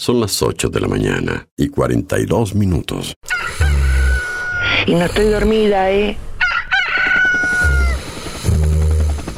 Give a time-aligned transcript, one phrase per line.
[0.00, 3.14] Son las 8 de la mañana y 42 minutos.
[4.86, 6.16] Y no estoy dormida, ¿eh?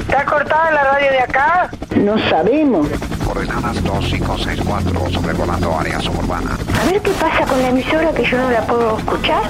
[0.01, 1.71] ¿Está cortada la radio de acá?
[1.95, 2.87] No sabemos.
[3.25, 6.55] Coordenadas 2564, sobrevolando área suburbana.
[6.79, 9.49] A ver qué pasa con la emisora que yo no la puedo escuchar.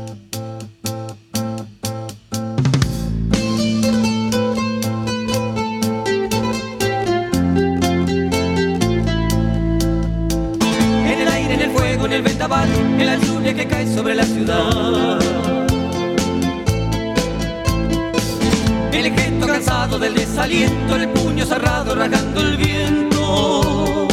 [20.01, 24.07] Del desaliento, el puño cerrado rasgando el viento.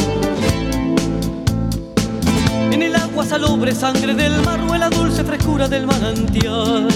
[2.71, 6.87] En el agua salobre, sangre del mar o en la dulce frescura del manantial.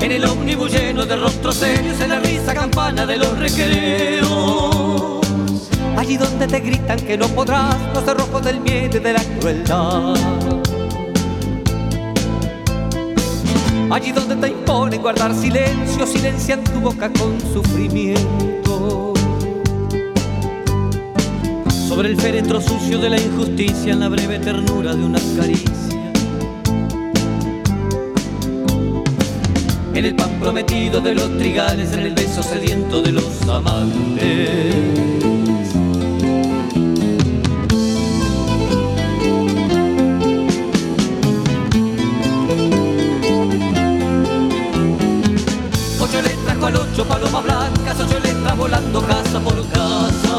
[0.00, 5.20] En el ómnibus lleno de rostros serios, en la risa campana de los recreos.
[5.96, 10.51] Allí donde te gritan que no podrás, los cerrojos del miedo y de la crueldad.
[13.92, 19.12] Allí donde te imponen guardar silencio, silencian tu boca con sufrimiento.
[21.88, 26.10] Sobre el féretro sucio de la injusticia, en la breve ternura de una caricia.
[29.92, 35.31] En el pan prometido de los trigales, en el beso sediento de los amantes.
[46.92, 50.36] Ocho palomas blancas, ocho letras volando casa por casa.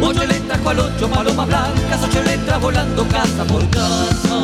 [0.00, 4.38] Ocho letras cual ocho palomas blancas, ocho letras volando casa por casa.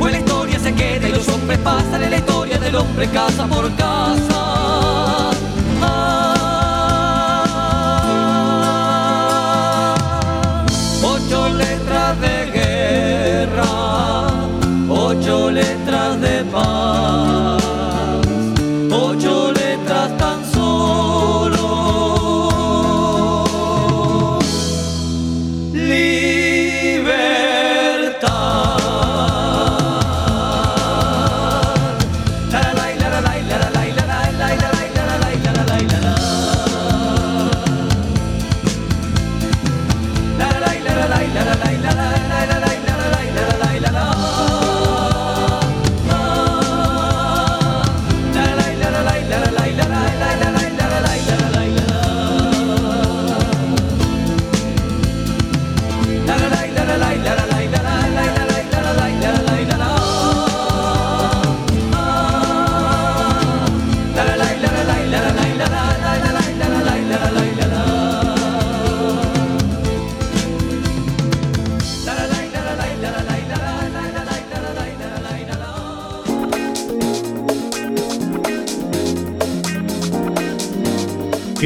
[0.00, 3.46] Pues la historia se queda y los hombres pasan en la historia del hombre casa
[3.46, 4.47] por casa.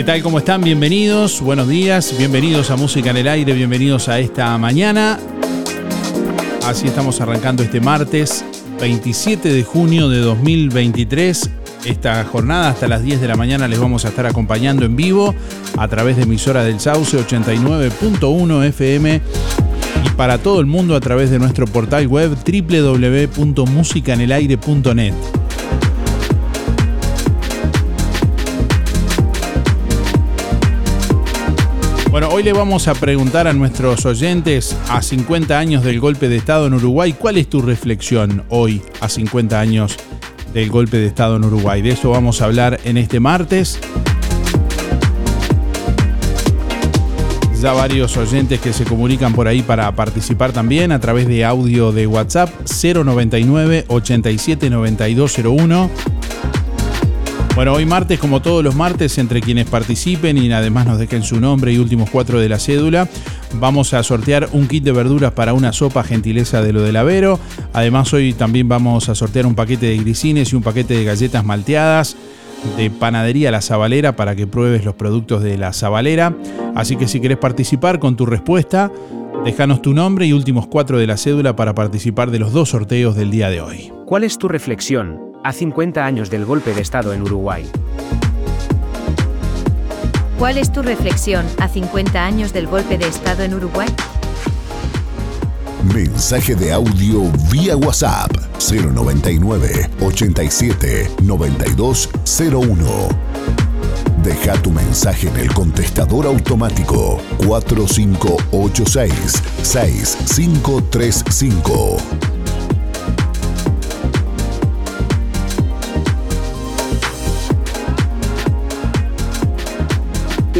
[0.03, 0.23] ¿Qué tal?
[0.25, 0.63] ¿Cómo están?
[0.63, 5.21] Bienvenidos, buenos días, bienvenidos a Música en el Aire, bienvenidos a esta mañana.
[6.67, 8.45] Así estamos arrancando este martes
[8.81, 11.51] 27 de junio de 2023.
[11.85, 15.37] Esta jornada hasta las 10 de la mañana les vamos a estar acompañando en vivo
[15.79, 19.21] a través de emisora del Sauce 89.1 FM
[20.05, 25.42] y para todo el mundo a través de nuestro portal web www.musicanelaire.net.
[32.13, 36.37] Bueno, hoy le vamos a preguntar a nuestros oyentes a 50 años del golpe de
[36.37, 39.97] Estado en Uruguay, ¿cuál es tu reflexión hoy a 50 años
[40.53, 41.81] del golpe de Estado en Uruguay?
[41.81, 43.81] De eso vamos a hablar en este martes.
[47.63, 51.93] ya varios oyentes que se comunican por ahí para participar también a través de audio
[51.93, 52.51] de WhatsApp
[52.83, 55.91] 099 87 9201.
[57.55, 61.39] Bueno, hoy martes, como todos los martes, entre quienes participen y además nos dejen su
[61.39, 63.09] nombre y últimos cuatro de la cédula,
[63.53, 67.39] vamos a sortear un kit de verduras para una sopa gentileza de lo del Avero.
[67.75, 71.45] Además, hoy también vamos a sortear un paquete de grisines y un paquete de galletas
[71.45, 72.17] malteadas
[72.79, 76.35] de Panadería La Zabalera para que pruebes los productos de La Zabalera.
[76.75, 78.91] Así que si querés participar con tu respuesta,
[79.45, 83.15] déjanos tu nombre y últimos cuatro de la cédula para participar de los dos sorteos
[83.15, 83.93] del día de hoy.
[84.07, 87.69] ¿Cuál es tu reflexión a 50 años del golpe de Estado en Uruguay.
[90.39, 93.89] ¿Cuál es tu reflexión a 50 años del golpe de Estado en Uruguay?
[95.95, 103.09] Mensaje de audio vía WhatsApp 099 87 9201.
[104.23, 112.32] Deja tu mensaje en el contestador automático 4586 6535.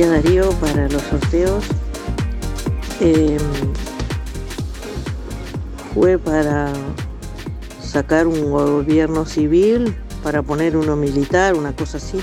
[0.09, 1.65] Darío para los sorteos.
[3.01, 3.39] Em,
[5.95, 6.73] fue para
[7.83, 12.23] sacar un gobierno civil, para poner uno militar, una cosa así.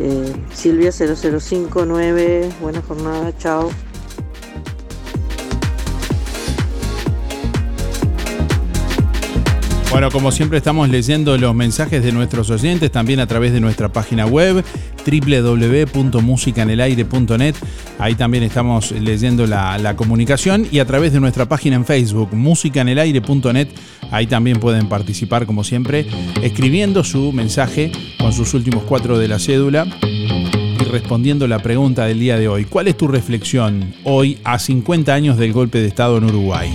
[0.00, 3.70] Eh, Silvia 0059, buena jornada, chao.
[9.98, 13.88] Bueno, como siempre estamos leyendo los mensajes de nuestros oyentes también a través de nuestra
[13.88, 14.64] página web
[15.04, 17.56] www.musicanelaire.net.
[17.98, 23.70] Ahí también estamos leyendo la, comunicación y a través de nuestra página en Facebook, musicanelaire.net.
[24.12, 26.06] Ahí también pueden participar, como siempre,
[26.44, 27.90] escribiendo su mensaje
[28.20, 32.66] con sus últimos cuatro de la cédula y respondiendo la pregunta del día de hoy.
[32.66, 36.70] ¿Cuál es tu reflexión hoy a 50 años del golpe de Estado en Uruguay?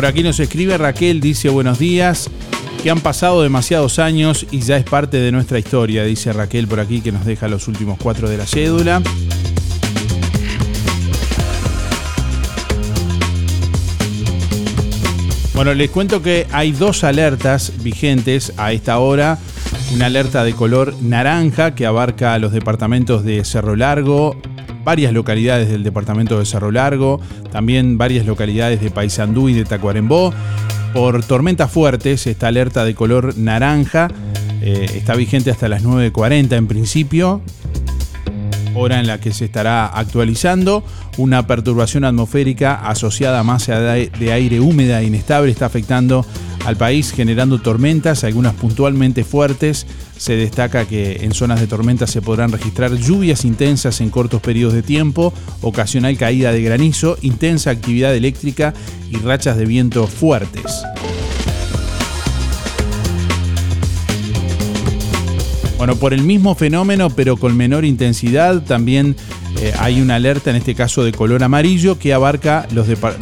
[0.00, 2.30] Por aquí nos escribe Raquel, dice buenos días,
[2.82, 6.80] que han pasado demasiados años y ya es parte de nuestra historia, dice Raquel por
[6.80, 9.02] aquí que nos deja los últimos cuatro de la cédula.
[15.52, 19.36] Bueno, les cuento que hay dos alertas vigentes a esta hora.
[19.92, 24.34] Una alerta de color naranja que abarca los departamentos de Cerro Largo,
[24.84, 30.32] varias localidades del departamento de Cerro Largo, también varias localidades de Paysandú y de Tacuarembó.
[30.92, 34.08] Por tormentas fuertes, esta alerta de color naranja
[34.60, 37.40] eh, está vigente hasta las 9.40 en principio,
[38.74, 40.84] hora en la que se estará actualizando.
[41.16, 46.24] Una perturbación atmosférica asociada a masa de aire húmeda e inestable está afectando
[46.66, 49.86] al país generando tormentas, algunas puntualmente fuertes.
[50.16, 54.74] Se destaca que en zonas de tormenta se podrán registrar lluvias intensas en cortos periodos
[54.74, 55.32] de tiempo,
[55.62, 58.74] ocasional caída de granizo, intensa actividad eléctrica
[59.10, 60.82] y rachas de viento fuertes.
[65.80, 69.16] Bueno, por el mismo fenómeno, pero con menor intensidad, también
[69.62, 72.68] eh, hay una alerta, en este caso de color amarillo, que abarca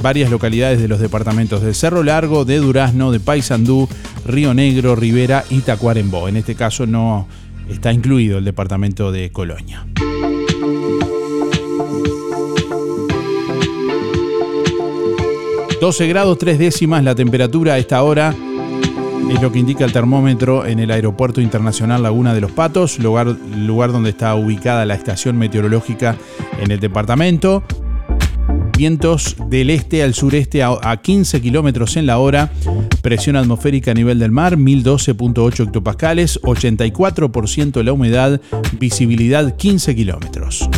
[0.02, 3.88] varias localidades de los departamentos de Cerro Largo, de Durazno, de Paysandú,
[4.26, 6.26] Río Negro, Rivera y Tacuarembó.
[6.26, 7.28] En este caso no
[7.68, 9.86] está incluido el departamento de Colonia.
[15.80, 18.34] ...12 grados 3 décimas la temperatura a esta hora
[19.30, 23.26] es lo que indica el termómetro en el Aeropuerto Internacional Laguna de los Patos, lugar,
[23.26, 26.16] lugar donde está ubicada la estación meteorológica
[26.60, 27.62] en el departamento.
[28.76, 32.50] Vientos del este al sureste a 15 kilómetros en la hora.
[33.02, 38.40] Presión atmosférica a nivel del mar, 1012.8 hectopascales, 84% la humedad,
[38.78, 40.68] visibilidad 15 kilómetros.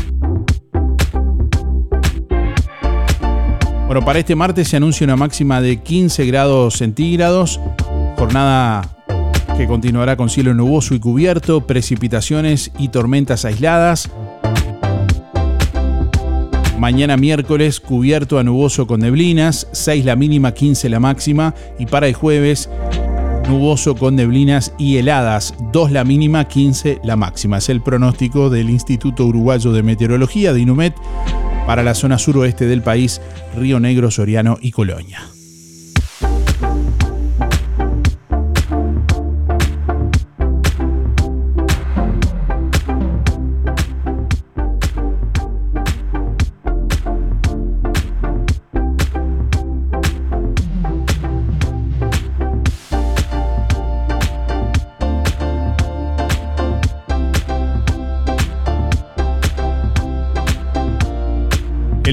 [3.87, 7.61] Bueno, para este martes se anuncia una máxima de 15 grados centígrados
[8.21, 8.83] Jornada
[9.57, 14.11] que continuará con cielo nuboso y cubierto, precipitaciones y tormentas aisladas.
[16.79, 22.09] Mañana miércoles cubierto a nuboso con neblinas, 6 la mínima, 15 la máxima y para
[22.09, 22.69] el jueves
[23.49, 27.57] nuboso con neblinas y heladas, 2 la mínima, 15 la máxima.
[27.57, 30.93] Es el pronóstico del Instituto Uruguayo de Meteorología de
[31.67, 33.23] para la zona suroeste del país,
[33.57, 35.23] Río Negro, Soriano y Colonia.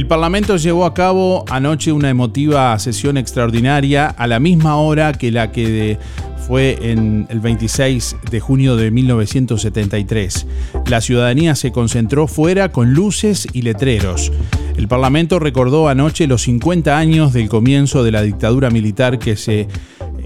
[0.07, 5.33] El Parlamento llevó a cabo anoche una emotiva sesión extraordinaria a la misma hora que
[5.33, 5.99] la que
[6.47, 10.47] fue en el 26 de junio de 1973.
[10.85, 14.31] La ciudadanía se concentró fuera con luces y letreros.
[14.77, 19.67] El Parlamento recordó anoche los 50 años del comienzo de la dictadura militar que se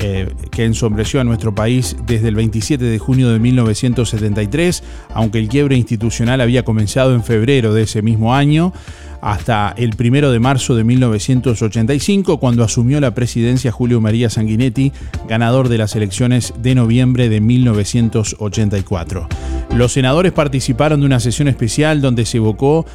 [0.01, 5.47] eh, que ensombreció a nuestro país desde el 27 de junio de 1973, aunque el
[5.47, 8.73] quiebre institucional había comenzado en febrero de ese mismo año
[9.21, 14.91] hasta el primero de marzo de 1985, cuando asumió la presidencia Julio María Sanguinetti,
[15.27, 19.27] ganador de las elecciones de noviembre de 1984.
[19.75, 22.85] Los senadores participaron de una sesión especial donde se evocó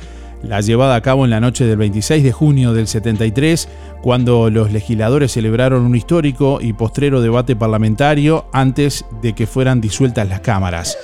[0.49, 3.69] la llevada a cabo en la noche del 26 de junio del 73,
[4.03, 10.29] cuando los legisladores celebraron un histórico y postrero debate parlamentario antes de que fueran disueltas
[10.29, 10.97] las cámaras.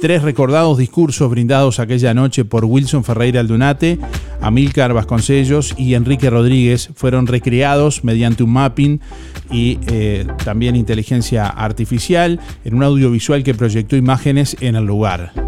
[0.00, 3.98] Tres recordados discursos brindados aquella noche por Wilson Ferreira Aldunate,
[4.40, 9.00] Amílcar Vasconcellos y Enrique Rodríguez fueron recreados mediante un mapping
[9.50, 15.43] y eh, también inteligencia artificial en un audiovisual que proyectó imágenes en el lugar.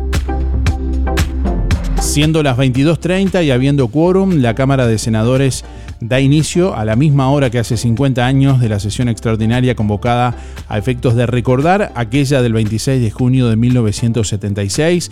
[2.06, 5.64] Siendo las 22.30 y habiendo quórum, la Cámara de Senadores
[6.00, 10.34] da inicio a la misma hora que hace 50 años de la sesión extraordinaria convocada
[10.68, 15.10] a efectos de recordar aquella del 26 de junio de 1976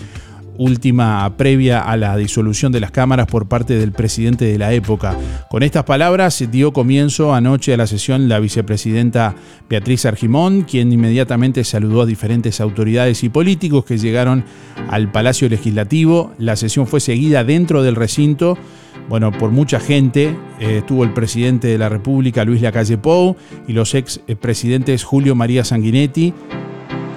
[0.58, 5.16] última previa a la disolución de las cámaras por parte del presidente de la época.
[5.50, 9.34] Con estas palabras dio comienzo anoche a la sesión la vicepresidenta
[9.68, 14.44] Beatriz Argimón, quien inmediatamente saludó a diferentes autoridades y políticos que llegaron
[14.88, 16.32] al Palacio Legislativo.
[16.38, 18.58] La sesión fue seguida dentro del recinto.
[19.08, 23.37] Bueno, por mucha gente eh, estuvo el presidente de la República, Luis Lacalle Pou,
[23.68, 26.32] y los ex presidentes Julio María Sanguinetti,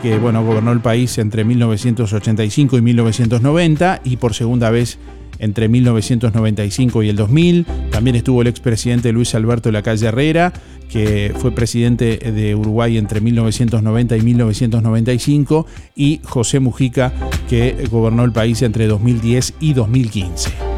[0.01, 4.97] que bueno, gobernó el país entre 1985 y 1990 y por segunda vez
[5.39, 7.65] entre 1995 y el 2000.
[7.91, 10.53] También estuvo el expresidente Luis Alberto de la Calle Herrera,
[10.89, 17.13] que fue presidente de Uruguay entre 1990 y 1995, y José Mujica,
[17.49, 20.76] que gobernó el país entre 2010 y 2015.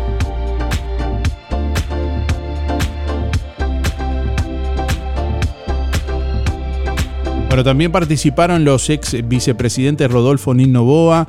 [7.50, 11.27] Bueno, también participaron los ex vicepresidentes Rodolfo Nino Boa,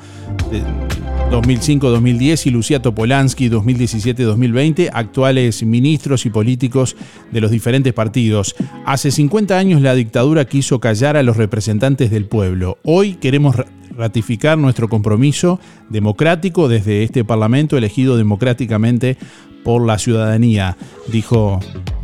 [1.30, 6.94] 2005-2010 y Lucía Topolansky 2017-2020, actuales ministros y políticos
[7.32, 8.54] de los diferentes partidos.
[8.84, 12.76] Hace 50 años la dictadura quiso callar a los representantes del pueblo.
[12.84, 13.56] Hoy queremos
[13.96, 15.58] ratificar nuestro compromiso
[15.88, 19.16] democrático desde este Parlamento elegido democráticamente
[19.64, 20.76] por la ciudadanía,
[21.08, 21.60] dijo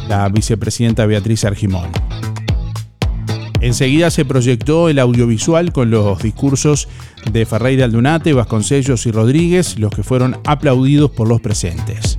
[0.08, 1.90] la vicepresidenta Beatriz Argimón.
[3.60, 6.88] Enseguida se proyectó el audiovisual con los discursos
[7.32, 12.18] de Ferreira Aldunate, Vasconcellos y Rodríguez, los que fueron aplaudidos por los presentes.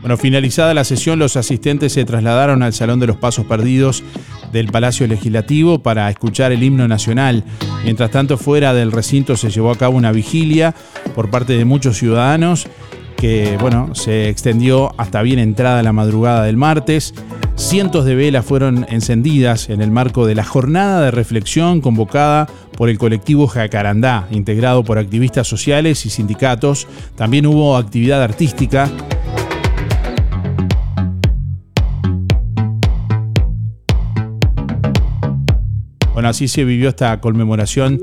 [0.00, 4.04] Bueno, finalizada la sesión, los asistentes se trasladaron al Salón de los Pasos Perdidos
[4.52, 7.42] del Palacio Legislativo para escuchar el himno nacional.
[7.82, 10.76] Mientras tanto, fuera del recinto se llevó a cabo una vigilia
[11.16, 12.68] por parte de muchos ciudadanos
[13.16, 17.14] que bueno, se extendió hasta bien entrada la madrugada del martes.
[17.56, 22.46] Cientos de velas fueron encendidas en el marco de la jornada de reflexión convocada
[22.76, 26.86] por el colectivo Jacarandá, integrado por activistas sociales y sindicatos.
[27.16, 28.90] También hubo actividad artística.
[36.12, 38.00] Bueno, así se vivió esta conmemoración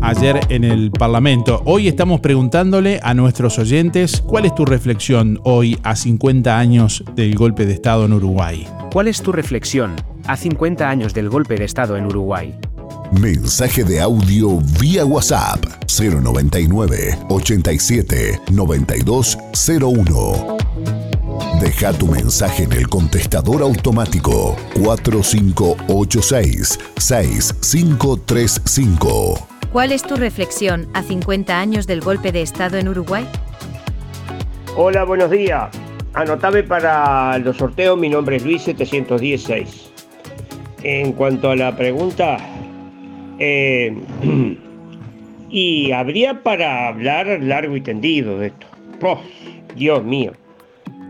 [0.00, 1.62] ayer en el Parlamento.
[1.64, 7.34] Hoy estamos preguntándole a nuestros oyentes cuál es tu reflexión hoy a 50 años del
[7.36, 8.66] golpe de Estado en Uruguay.
[8.92, 12.54] ¿Cuál es tu reflexión a 50 años del golpe de Estado en Uruguay?
[13.12, 15.62] Mensaje de audio vía WhatsApp
[15.98, 20.56] 099 87 9201.
[21.60, 29.57] Deja tu mensaje en el contestador automático 4586 6535.
[29.72, 33.26] ¿Cuál es tu reflexión a 50 años del golpe de Estado en Uruguay?
[34.76, 35.68] Hola, buenos días.
[36.14, 39.90] anotame para los sorteos, mi nombre es Luis 716.
[40.82, 42.38] En cuanto a la pregunta,
[43.38, 43.94] eh,
[45.50, 48.66] y habría para hablar largo y tendido de esto.
[49.02, 49.20] Oh,
[49.76, 50.32] Dios mío.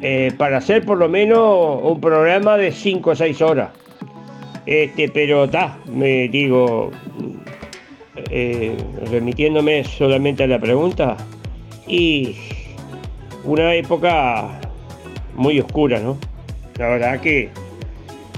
[0.03, 3.71] Eh, para hacer por lo menos un programa de 5 o 6 horas.
[4.67, 6.91] Este, pero está, me digo,
[8.31, 8.77] eh,
[9.11, 11.17] remitiéndome solamente a la pregunta,
[11.87, 12.37] y
[13.45, 14.61] una época
[15.35, 16.19] muy oscura, ¿no?
[16.77, 17.51] La verdad que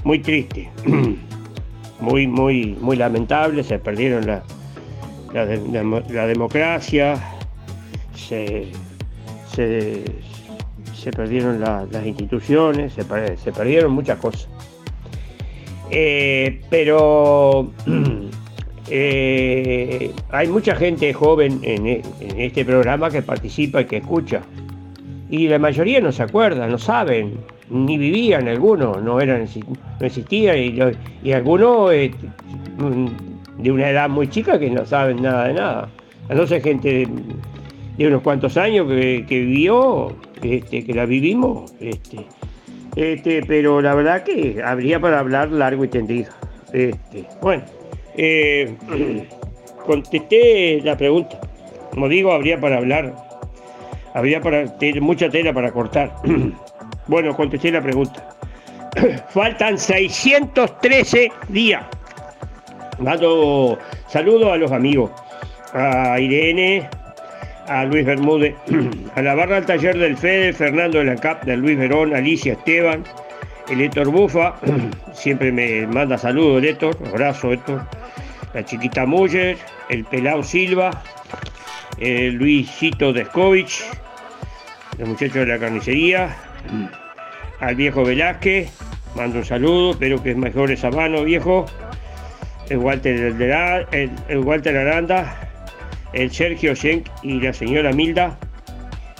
[0.03, 0.69] muy triste,
[1.99, 4.43] muy, muy, muy lamentable, se perdieron la,
[5.33, 7.21] la, democracia,
[8.15, 8.67] se,
[9.53, 13.03] se, perdieron las instituciones, se,
[13.51, 14.47] perdieron muchas cosas.
[15.89, 17.71] Eh, pero
[18.93, 24.41] eh, hay mucha gente joven en, en, este programa que participa y que escucha.
[25.29, 27.37] Y la mayoría no se acuerda, no saben,
[27.69, 29.45] ni vivían algunos, no, eran,
[29.99, 30.77] no existían, y,
[31.23, 32.11] y algunos eh,
[33.57, 35.89] de una edad muy chica que no saben nada de nada.
[36.27, 37.07] A no ser gente
[37.97, 42.25] de, unos cuantos años que, vivió, este, que la vivimos, este,
[42.97, 46.31] este, pero la verdad que habría para hablar largo y tendido.
[46.73, 47.63] Este, bueno,
[48.17, 48.75] eh,
[49.85, 51.39] contesté la pregunta.
[51.91, 53.13] Como digo, habría para hablar,
[54.13, 54.65] habría para
[55.01, 56.13] mucha tela para cortar.
[57.07, 58.29] bueno, contesté la pregunta.
[59.29, 61.85] Faltan 613 días
[63.01, 65.09] Mando saludos a los amigos,
[65.73, 66.87] a Irene,
[67.67, 68.53] a Luis Bermúdez,
[69.15, 72.53] a la barra del taller del Fede, Fernando de la CAP, de Luis Verón, Alicia
[72.53, 73.03] Esteban,
[73.69, 74.55] el Héctor Bufa,
[75.13, 77.81] siempre me manda saludos Héctor, abrazo Héctor,
[78.53, 79.57] la chiquita Muller,
[79.89, 81.03] el Pelao Silva,
[81.97, 83.83] el Luisito Descovich,
[84.97, 86.35] los muchachos de la carnicería,
[87.59, 88.71] al viejo Velázquez,
[89.15, 91.65] mando un saludo, espero que es mejor esa mano, viejo.
[92.69, 93.35] El Walter,
[93.91, 95.51] el, el Walter Aranda,
[96.13, 98.37] el Sergio Schenk y la señora Milda,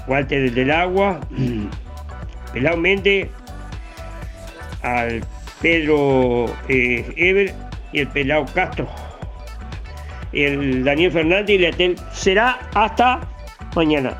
[0.08, 1.20] Walter del Agua,
[2.54, 3.28] Pelao Méndez,
[4.82, 5.22] al
[5.62, 7.54] Pedro eh, Ever
[7.94, 8.88] y el Pelao Castro.
[10.34, 13.20] El Daniel Fernández y Leatel será hasta
[13.76, 14.18] mañana.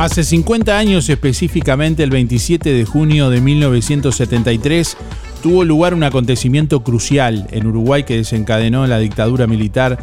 [0.00, 4.96] Hace 50 años, específicamente el 27 de junio de 1973,
[5.42, 9.98] tuvo lugar un acontecimiento crucial en Uruguay que desencadenó la dictadura militar,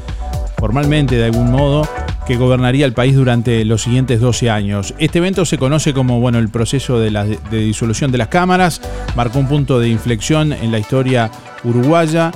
[0.59, 1.89] formalmente de algún modo,
[2.27, 4.93] que gobernaría el país durante los siguientes 12 años.
[4.99, 7.09] Este evento se conoce como bueno, el proceso de,
[7.49, 8.79] de disolución de las cámaras,
[9.15, 11.31] marcó un punto de inflexión en la historia
[11.63, 12.31] uruguaya.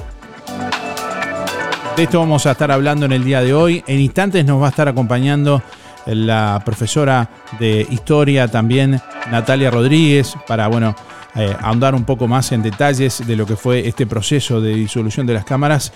[1.96, 3.84] De esto vamos a estar hablando en el día de hoy.
[3.86, 5.62] En instantes nos va a estar acompañando
[6.06, 10.96] la profesora de historia también, Natalia Rodríguez, para, bueno,
[11.36, 15.26] eh, ahondar un poco más en detalles de lo que fue este proceso de disolución
[15.26, 15.94] de las cámaras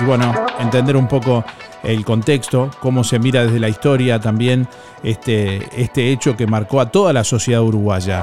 [0.00, 1.44] y, bueno, entender un poco
[1.82, 4.68] el contexto, cómo se mira desde la historia también
[5.02, 8.20] este, este hecho que marcó a toda la sociedad uruguaya.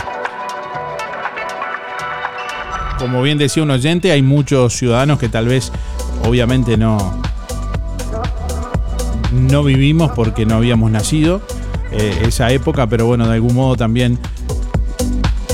[2.98, 5.72] Como bien decía un oyente, hay muchos ciudadanos que tal vez
[6.26, 7.22] obviamente no,
[9.34, 11.42] no vivimos porque no habíamos nacido
[11.92, 14.20] eh, esa época, pero bueno, de algún modo también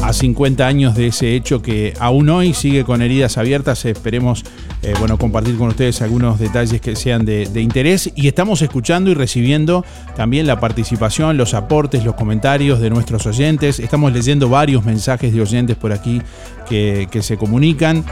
[0.03, 4.43] a 50 años de ese hecho que aún hoy sigue con heridas abiertas, esperemos
[4.81, 9.13] eh, bueno, compartir con ustedes algunos detalles que sean de, interés y estamos escuchando y
[9.13, 13.79] recibiendo también la participación, los aportes, los comentarios de nuestros oyentes.
[13.79, 16.21] Estamos leyendo varios mensajes de oyentes por aquí
[16.67, 18.05] que, que se comunican.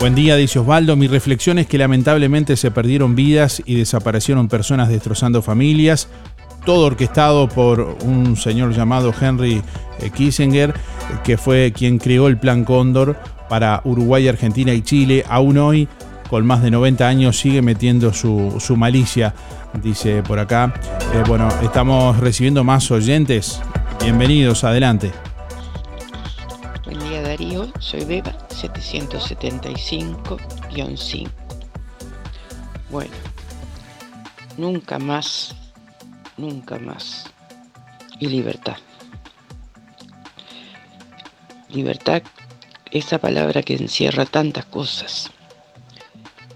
[0.00, 0.96] Buen día, dice Osvaldo.
[0.96, 6.08] Mi reflexión es que lamentablemente se perdieron vidas y desaparecieron personas destrozando familias.
[6.66, 9.62] Todo orquestado por un señor llamado Henry
[10.00, 10.74] eh, Kissinger,
[11.22, 13.16] que fue quien creó el Plan Cóndor
[13.48, 15.24] para Uruguay, Argentina y Chile.
[15.28, 15.88] Aún hoy,
[16.28, 19.34] con más de 90 años, sigue metiendo su, malicia,
[19.82, 20.74] dice por acá.
[21.14, 23.60] Eh, bueno, estamos recibiendo más oyentes.
[24.02, 25.12] Bienvenidos, adelante.
[26.94, 31.28] Buen día Darío, soy Beba 775-5.
[32.88, 33.10] Bueno,
[34.56, 35.56] nunca más,
[36.36, 37.24] nunca más.
[38.20, 38.76] Y libertad.
[41.68, 42.22] Libertad,
[42.92, 45.32] esa palabra que encierra tantas cosas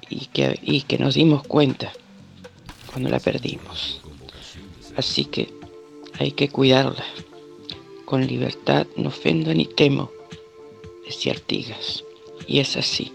[0.09, 1.92] y que, y que nos dimos cuenta
[2.92, 4.01] cuando la perdimos.
[4.96, 5.53] Así que
[6.16, 7.03] hay que cuidarla.
[8.05, 10.12] Con libertad no ofendo ni temo,
[11.09, 12.05] decía Artigas.
[12.47, 13.12] Y es así.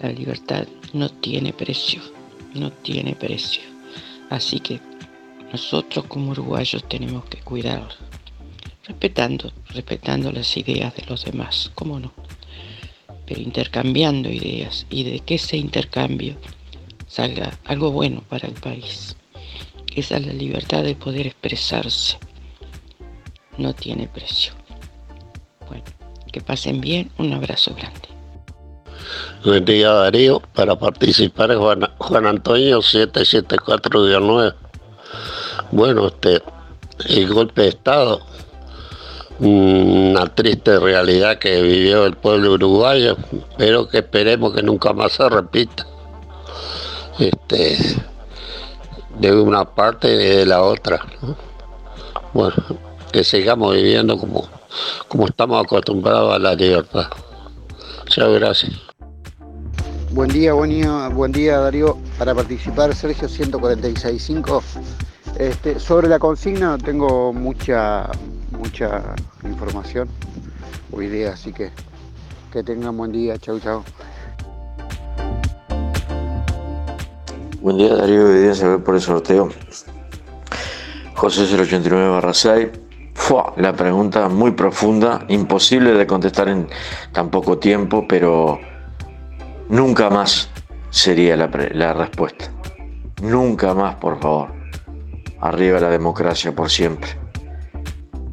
[0.00, 2.00] La libertad no tiene precio,
[2.54, 3.62] no tiene precio.
[4.30, 4.80] Así que
[5.52, 7.96] nosotros como uruguayos tenemos que cuidarla,
[8.84, 12.12] respetando, respetando las ideas de los demás, ¿cómo no?
[13.26, 16.36] Pero intercambiando ideas y de que ese intercambio
[17.06, 19.16] salga algo bueno para el país.
[19.94, 22.18] Esa es la libertad de poder expresarse.
[23.56, 24.52] No tiene precio.
[25.66, 25.84] Bueno,
[26.40, 27.10] pasen bien.
[27.18, 28.08] Un abrazo grande.
[29.44, 34.54] Buen día Darío, para participar Juan, Juan Antonio 774-9.
[35.70, 36.42] Bueno, este,
[37.06, 38.20] el golpe de Estado,
[39.38, 43.16] una triste realidad que vivió el pueblo uruguayo,
[43.56, 45.86] pero que esperemos que nunca más se repita.
[47.18, 47.96] Este,
[49.18, 51.00] de una parte y de la otra.
[52.32, 52.56] Bueno,
[53.12, 54.48] que sigamos viviendo como,
[55.08, 57.08] como estamos acostumbrados a la libertad.
[58.04, 58.72] Muchas gracias.
[60.10, 61.98] Buen día, buen día, buen día Darío.
[62.18, 64.62] Para participar, Sergio 146.5.
[65.38, 68.10] Este, sobre la consigna no tengo mucha,
[68.50, 70.08] mucha información
[70.90, 71.70] o idea, así que
[72.52, 73.38] que tengan buen día.
[73.38, 73.84] Chau, chau.
[77.60, 79.50] Buen día Darío, hoy día se ve por el sorteo.
[81.14, 82.68] José 089 barra 6.
[83.18, 86.66] Fua, la pregunta muy profunda, imposible de contestar en
[87.12, 88.58] tan poco tiempo, pero
[89.68, 90.48] nunca más
[90.88, 92.50] sería la, la respuesta.
[93.20, 94.52] Nunca más, por favor.
[95.40, 97.10] Arriba la democracia por siempre.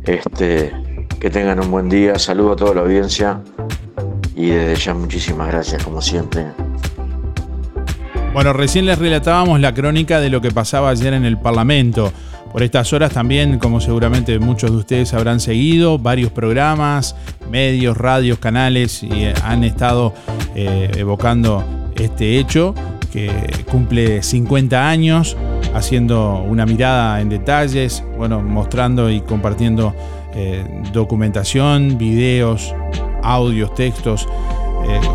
[0.06, 0.72] Este,
[1.20, 3.42] que tengan un buen día, saludo a toda la audiencia
[4.34, 6.46] y desde ya muchísimas gracias como siempre.
[8.34, 12.14] Bueno, recién les relatábamos la crónica de lo que pasaba ayer en el Parlamento.
[12.56, 17.14] Por estas horas también, como seguramente muchos de ustedes habrán seguido, varios programas,
[17.52, 20.14] medios, radios, canales y eh, han estado
[20.56, 21.66] eh, evocando
[21.98, 22.74] este hecho
[23.12, 23.30] que
[23.70, 25.36] cumple 50 años,
[25.74, 29.94] haciendo una mirada en detalles, bueno, mostrando y compartiendo
[30.34, 30.64] eh,
[30.94, 32.74] documentación, videos,
[33.22, 34.30] audios, textos,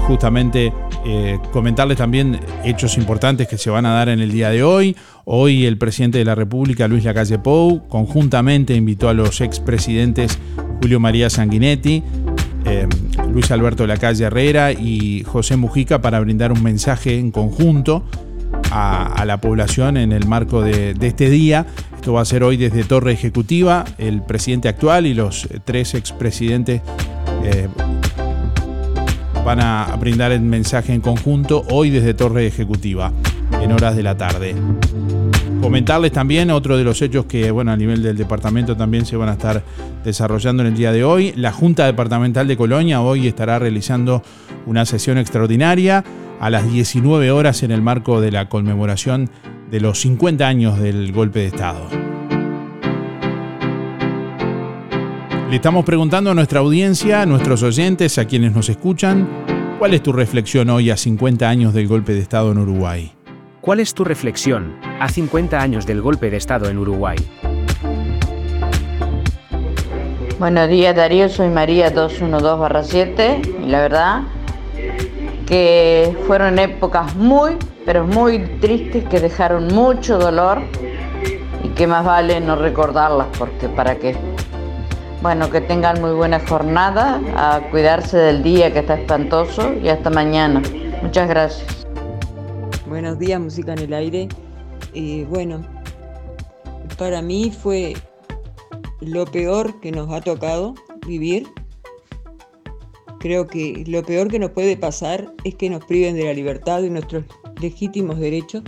[0.07, 0.73] justamente
[1.05, 4.97] eh, comentarles también hechos importantes que se van a dar en el día de hoy.
[5.25, 10.39] Hoy el presidente de la República, Luis Lacalle Pou, conjuntamente invitó a los expresidentes
[10.83, 12.03] Julio María Sanguinetti,
[12.65, 12.87] eh,
[13.33, 18.05] Luis Alberto Lacalle Herrera y José Mujica para brindar un mensaje en conjunto
[18.73, 21.67] a, la población en el marco de, este día.
[21.95, 23.85] Esto va a ser hoy desde Torre Ejecutiva.
[23.99, 26.83] El presidente actual y los tres expresidentes
[27.45, 27.69] eh,
[29.45, 33.13] van a brindar el mensaje en conjunto hoy desde Torre Ejecutiva,
[33.61, 34.55] en horas de la tarde.
[35.61, 39.29] Comentarles también otro de los hechos que, bueno, a nivel del departamento también se van
[39.29, 39.63] a estar
[40.05, 41.33] desarrollando en el día de hoy.
[41.37, 44.23] La Junta Departamental de Colonia hoy estará realizando
[44.67, 46.05] una sesión extraordinaria
[46.41, 49.29] a las 19 horas en el marco de la conmemoración
[49.71, 52.10] de los 50 años del golpe de Estado.
[55.51, 59.29] Le estamos preguntando a nuestra audiencia, a nuestros oyentes, a quienes nos escuchan,
[59.81, 63.13] ¿cuál es tu reflexión hoy a 50 años del golpe de Estado en Uruguay?
[63.61, 67.17] ¿Cuál es tu reflexión a 50 años del golpe de Estado en Uruguay?
[70.39, 74.23] Buenos días Darío, soy María 212-7 y la verdad
[75.49, 80.63] que fueron épocas muy, pero muy tristes que dejaron mucho dolor
[81.65, 84.30] y que más vale no recordarlas porque para qué.
[85.23, 90.09] Bueno, que tengan muy buena jornada, a cuidarse del día que está espantoso y hasta
[90.09, 90.63] mañana.
[91.03, 91.87] Muchas gracias.
[92.89, 94.29] Buenos días, música en el aire.
[94.95, 95.61] Eh, bueno,
[96.97, 97.93] para mí fue
[99.03, 100.75] lo peor que nos ha tocado
[101.07, 101.47] vivir.
[103.19, 106.81] Creo que lo peor que nos puede pasar es que nos priven de la libertad,
[106.81, 107.25] de nuestros
[107.61, 108.63] legítimos derechos,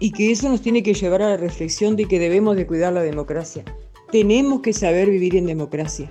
[0.00, 2.92] y que eso nos tiene que llevar a la reflexión de que debemos de cuidar
[2.94, 3.64] la democracia.
[4.12, 6.10] Tenemos que saber vivir en democracia.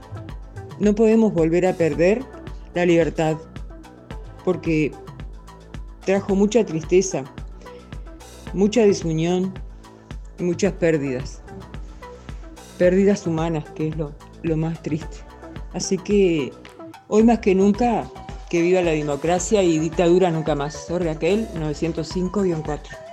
[0.80, 2.24] No podemos volver a perder
[2.74, 3.38] la libertad,
[4.46, 4.94] porque
[6.06, 7.26] trajo mucha tristeza,
[8.54, 9.54] mucha desunión
[10.40, 11.42] y muchas pérdidas.
[12.78, 15.18] Pérdidas humanas, que es lo, lo más triste.
[15.74, 16.54] Así que
[17.10, 18.10] hoy más que nunca,
[18.50, 20.86] que viva la democracia y dictadura nunca más.
[20.88, 23.09] Soy Raquel, 905-4.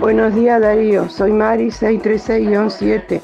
[0.00, 3.20] Buenos días Darío, soy Mari 636-7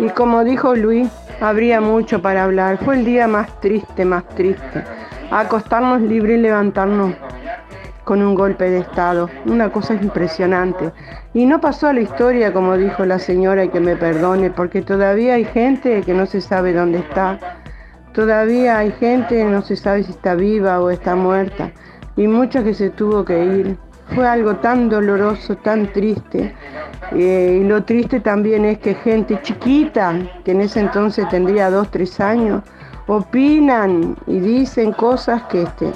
[0.00, 2.78] y como dijo Luis, habría mucho para hablar.
[2.84, 4.82] Fue el día más triste, más triste.
[5.30, 7.14] Acostarnos libre y levantarnos
[8.04, 9.28] con un golpe de Estado.
[9.44, 10.92] Una cosa impresionante.
[11.34, 14.80] Y no pasó a la historia, como dijo la señora, y que me perdone, porque
[14.80, 17.38] todavía hay gente que no se sabe dónde está.
[18.14, 21.72] Todavía hay gente que no se sabe si está viva o está muerta.
[22.16, 23.78] Y mucha que se tuvo que ir.
[24.14, 26.54] Fue algo tan doloroso, tan triste.
[27.12, 31.90] Eh, y lo triste también es que gente chiquita, que en ese entonces tendría dos,
[31.90, 32.62] tres años,
[33.06, 35.90] opinan y dicen cosas que, este,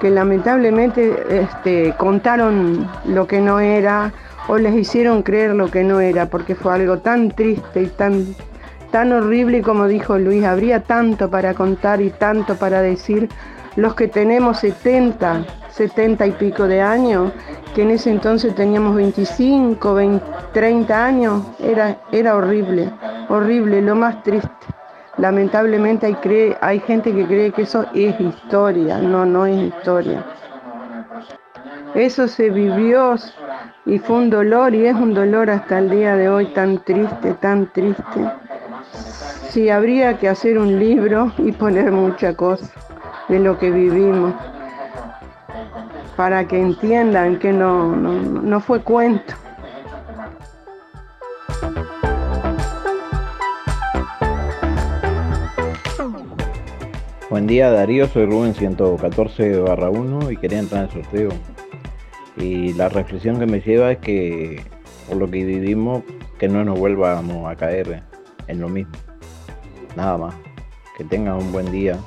[0.00, 4.12] que lamentablemente este, contaron lo que no era
[4.48, 8.34] o les hicieron creer lo que no era, porque fue algo tan triste y tan,
[8.90, 13.28] tan horrible como dijo Luis, habría tanto para contar y tanto para decir
[13.76, 17.32] los que tenemos 70, 70 y pico de años,
[17.74, 22.90] que en ese entonces teníamos 25, 20, 30 años, era, era horrible,
[23.28, 24.50] horrible, lo más triste.
[25.18, 26.06] Lamentablemente
[26.60, 30.24] hay, gente que cree que eso es historia, no, no es historia.
[31.94, 33.14] Eso se vivió
[33.86, 37.32] y fue un dolor y es un dolor hasta el día de hoy tan triste,
[37.34, 38.30] tan triste.
[39.48, 42.85] Sí, habría que hacer un libro y poner mucha cosa
[43.28, 44.34] de lo que vivimos
[46.16, 49.34] para que entiendan que no, no, no fue cuento.
[57.28, 61.28] Buen día Darío, soy Rubén 114 barra 1 y quería entrar en el sorteo.
[62.36, 64.64] Y la reflexión que me lleva es que
[65.06, 66.02] por lo que vivimos,
[66.38, 68.02] que no nos vuelvamos a caer
[68.46, 68.92] en lo mismo.
[69.96, 70.34] Nada más.
[70.96, 71.98] Que tengan un buen día.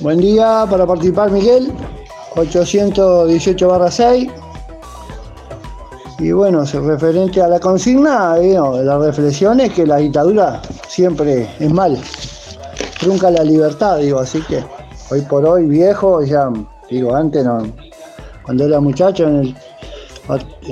[0.00, 1.72] Buen día para participar Miguel,
[2.36, 4.30] 818 barra 6.
[6.20, 11.98] Y bueno, referente a la consigna, la reflexión es que la dictadura siempre es mal,
[13.00, 14.62] trunca la libertad, digo, así que
[15.10, 16.48] hoy por hoy viejo, ya,
[16.88, 17.66] digo, antes no,
[18.44, 19.26] cuando era muchacho,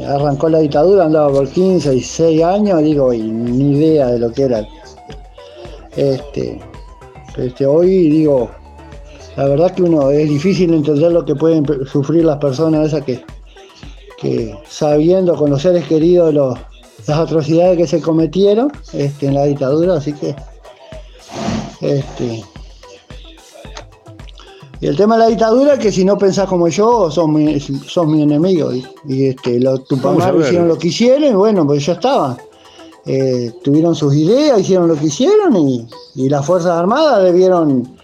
[0.09, 4.43] arrancó la dictadura, andaba por 15, 16 años, digo, y ni idea de lo que
[4.45, 4.65] era.
[5.97, 6.61] Este,
[7.37, 8.51] este, hoy digo,
[9.37, 13.25] la verdad que uno es difícil entender lo que pueden sufrir las personas esas que
[14.18, 16.33] que sabiendo con los seres queridos
[17.07, 20.35] las atrocidades que se cometieron este, en la dictadura, así que
[21.83, 22.42] este,
[24.81, 28.07] y el tema de la dictadura que si no pensás como yo, sos mi, sos
[28.07, 28.72] mi enemigo.
[29.07, 32.37] Y, este, los hicieron lo que hicieron y bueno, pues ya estaba.
[33.07, 35.88] Eh, tuvieron sus ideas, hicieron lo que hicieron y,
[36.29, 37.96] las Fuerzas Armadas debieron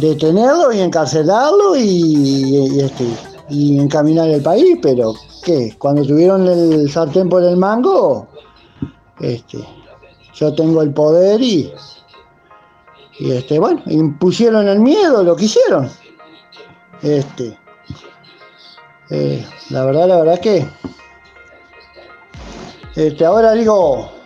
[0.00, 3.04] detenerlo y encarcelarlo y, este,
[3.48, 5.74] y encaminar el país, pero ¿qué?
[5.78, 8.28] Cuando tuvieron el sartén por el mango,
[9.20, 9.58] este,
[10.34, 11.72] yo tengo el poder y,
[13.18, 15.90] y este, bueno, impusieron el miedo, lo que hicieron.
[17.02, 17.58] Este,
[19.10, 20.66] eh, la verdad, la verdad es que,
[22.94, 24.17] este, ahora digo,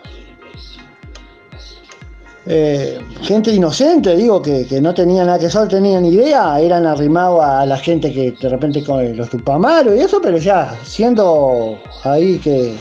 [2.45, 7.65] eh, gente inocente, digo, que, no tenía nada que hacer, tenían idea, eran arrimados a
[7.65, 12.75] la gente que de repente con los tupamaros y eso, pero ya siendo ahí que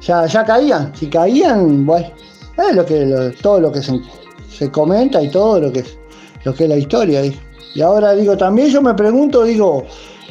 [0.00, 2.08] ya, ya caían, si caían, bueno,
[2.56, 5.84] es que, todo lo que se, comenta y todo lo que,
[6.44, 7.22] lo que es la historia.
[7.74, 9.84] Y ahora digo, también yo me pregunto, digo,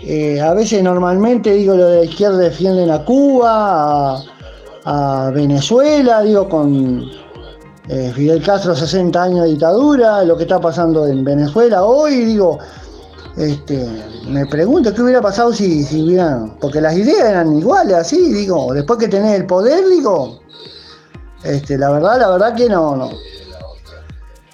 [0.03, 4.23] eh, a veces normalmente digo lo de la izquierda defienden a Cuba,
[4.83, 7.24] a Venezuela, digo, con
[7.88, 12.58] eh, Fidel Castro 60 años de dictadura, lo que está pasando en Venezuela hoy, digo,
[13.38, 13.88] este,
[14.28, 18.74] me pregunto qué hubiera pasado si, si hubieran, porque las ideas eran iguales, así, digo,
[18.74, 20.39] después que tenés el poder, digo,
[21.43, 23.12] este, la verdad, la verdad que no, no.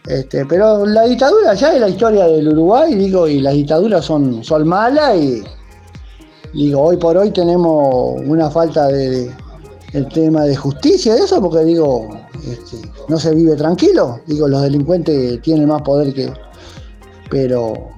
[0.06, 4.44] Este, pero la dictadura ya es la historia del Uruguay, digo, y las dictaduras son,
[4.44, 5.44] son malas y
[6.54, 9.32] digo, hoy por hoy tenemos una falta de,
[9.93, 12.10] el tema de justicia, de eso, porque digo,
[12.47, 12.77] este,
[13.08, 14.21] no se vive tranquilo.
[14.25, 16.32] Digo, los delincuentes tienen más poder que.
[17.30, 17.89] Pero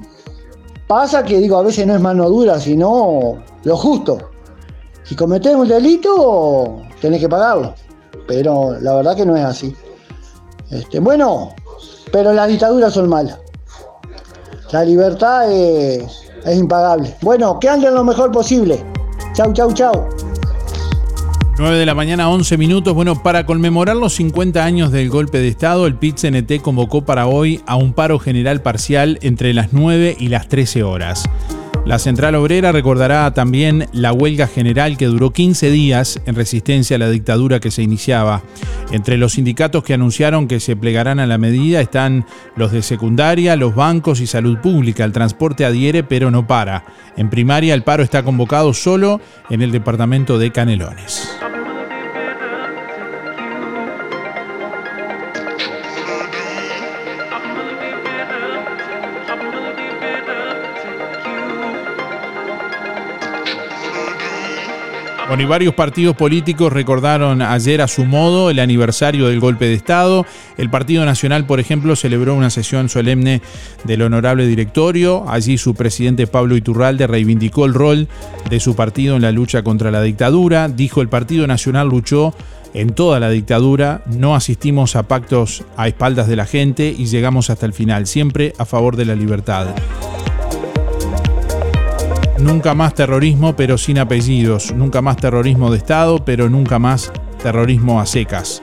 [0.87, 4.17] pasa que, digo, a veces no es mano dura, sino lo justo.
[5.03, 7.75] Si cometés un delito, tenés que pagarlo.
[8.27, 9.75] Pero la verdad que no es así.
[10.71, 11.53] Este, bueno,
[12.11, 13.39] pero las dictaduras son malas.
[14.71, 16.03] La libertad es,
[16.45, 17.15] es impagable.
[17.21, 18.83] Bueno, que anden lo mejor posible.
[19.33, 20.07] Chau, chau, chau.
[21.57, 22.95] 9 de la mañana, 11 minutos.
[22.95, 27.61] Bueno, para conmemorar los 50 años del golpe de Estado, el PIT-CNT convocó para hoy
[27.67, 31.29] a un paro general parcial entre las 9 y las 13 horas.
[31.85, 36.99] La Central Obrera recordará también la huelga general que duró 15 días en resistencia a
[36.99, 38.41] la dictadura que se iniciaba.
[38.91, 43.57] Entre los sindicatos que anunciaron que se plegarán a la medida están los de secundaria,
[43.57, 45.03] los bancos y salud pública.
[45.03, 46.85] El transporte adhiere pero no para.
[47.17, 49.19] En primaria el paro está convocado solo
[49.49, 51.37] en el departamento de Canelones.
[65.33, 69.73] Bueno, y varios partidos políticos recordaron ayer a su modo el aniversario del golpe de
[69.73, 70.27] Estado.
[70.59, 73.41] El Partido Nacional, por ejemplo, celebró una sesión solemne
[73.83, 75.25] del honorable directorio.
[75.27, 78.07] Allí su presidente Pablo Iturralde reivindicó el rol
[78.47, 80.67] de su partido en la lucha contra la dictadura.
[80.67, 82.35] Dijo el Partido Nacional luchó
[82.75, 87.49] en toda la dictadura, no asistimos a pactos a espaldas de la gente y llegamos
[87.49, 89.65] hasta el final, siempre a favor de la libertad.
[92.43, 94.73] Nunca más terrorismo, pero sin apellidos.
[94.75, 97.09] Nunca más terrorismo de Estado, pero nunca más
[97.41, 98.59] terrorismo a secas.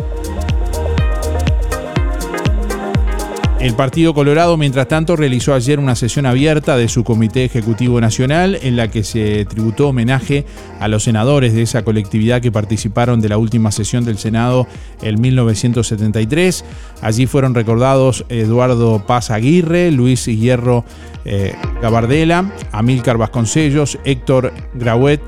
[3.61, 8.59] El Partido Colorado, mientras tanto, realizó ayer una sesión abierta de su Comité Ejecutivo Nacional
[8.63, 10.47] en la que se tributó homenaje
[10.81, 14.67] a los senadores de esa colectividad que participaron de la última sesión del Senado
[15.03, 16.65] en 1973.
[17.03, 20.87] Allí fueron recordados Eduardo Paz Aguirre, Luis Hierro
[21.27, 25.21] eh, Gabardela, Amílcar Vasconcellos, Héctor Grauet,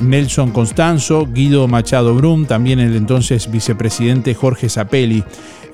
[0.00, 5.22] Nelson Constanzo, Guido Machado Brum, también el entonces vicepresidente Jorge Zapelli.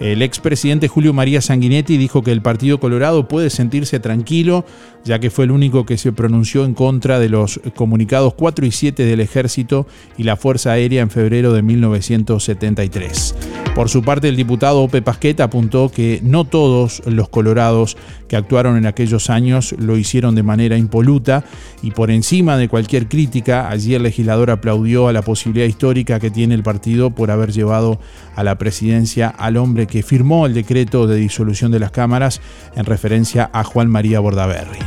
[0.00, 4.64] El expresidente Julio María Sanguinetti dijo que el Partido Colorado puede sentirse tranquilo,
[5.04, 8.70] ya que fue el único que se pronunció en contra de los comunicados 4 y
[8.70, 13.34] 7 del Ejército y la Fuerza Aérea en febrero de 1973.
[13.74, 17.96] Por su parte, el diputado Ope Pasqueta apuntó que no todos los colorados
[18.28, 21.44] que actuaron en aquellos años lo hicieron de manera impoluta
[21.82, 26.30] y por encima de cualquier crítica, allí el legislador aplaudió a la posibilidad histórica que
[26.30, 27.98] tiene el partido por haber llevado
[28.36, 32.42] a la presidencia al hombre que firmó el decreto de disolución de las cámaras
[32.76, 34.80] en referencia a Juan María Bordaberry.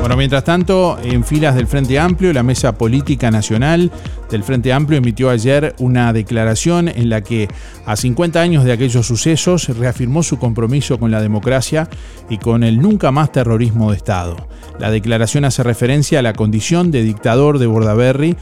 [0.00, 3.90] Bueno, mientras tanto, en filas del Frente Amplio, la Mesa Política Nacional
[4.30, 7.48] del Frente Amplio emitió ayer una declaración en la que,
[7.84, 11.90] a 50 años de aquellos sucesos, reafirmó su compromiso con la democracia
[12.30, 14.36] y con el nunca más terrorismo de Estado.
[14.78, 18.36] La declaración hace referencia a la condición de dictador de Bordaberry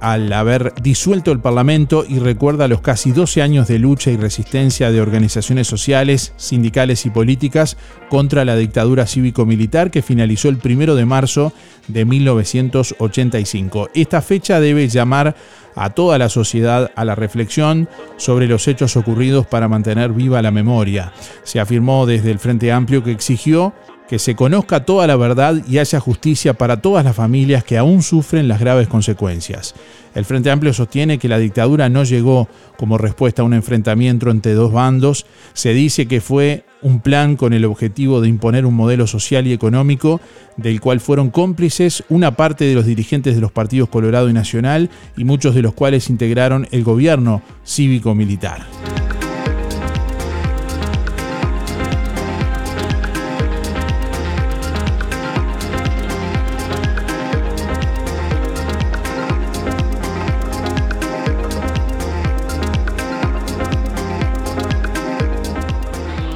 [0.00, 4.90] al haber disuelto el Parlamento y recuerda los casi 12 años de lucha y resistencia
[4.90, 7.76] de organizaciones sociales, sindicales y políticas
[8.08, 11.52] contra la dictadura cívico-militar que finalizó el 1 de marzo
[11.88, 13.90] de 1985.
[13.94, 15.36] Esta fecha debe llamar
[15.74, 20.50] a toda la sociedad a la reflexión sobre los hechos ocurridos para mantener viva la
[20.50, 21.12] memoria.
[21.44, 23.74] Se afirmó desde el Frente Amplio que exigió
[24.08, 28.02] que se conozca toda la verdad y haya justicia para todas las familias que aún
[28.02, 29.74] sufren las graves consecuencias.
[30.14, 34.54] El Frente Amplio sostiene que la dictadura no llegó como respuesta a un enfrentamiento entre
[34.54, 35.26] dos bandos.
[35.52, 39.52] Se dice que fue un plan con el objetivo de imponer un modelo social y
[39.52, 40.20] económico
[40.56, 44.88] del cual fueron cómplices una parte de los dirigentes de los partidos Colorado y Nacional
[45.16, 48.64] y muchos de los cuales integraron el gobierno cívico-militar.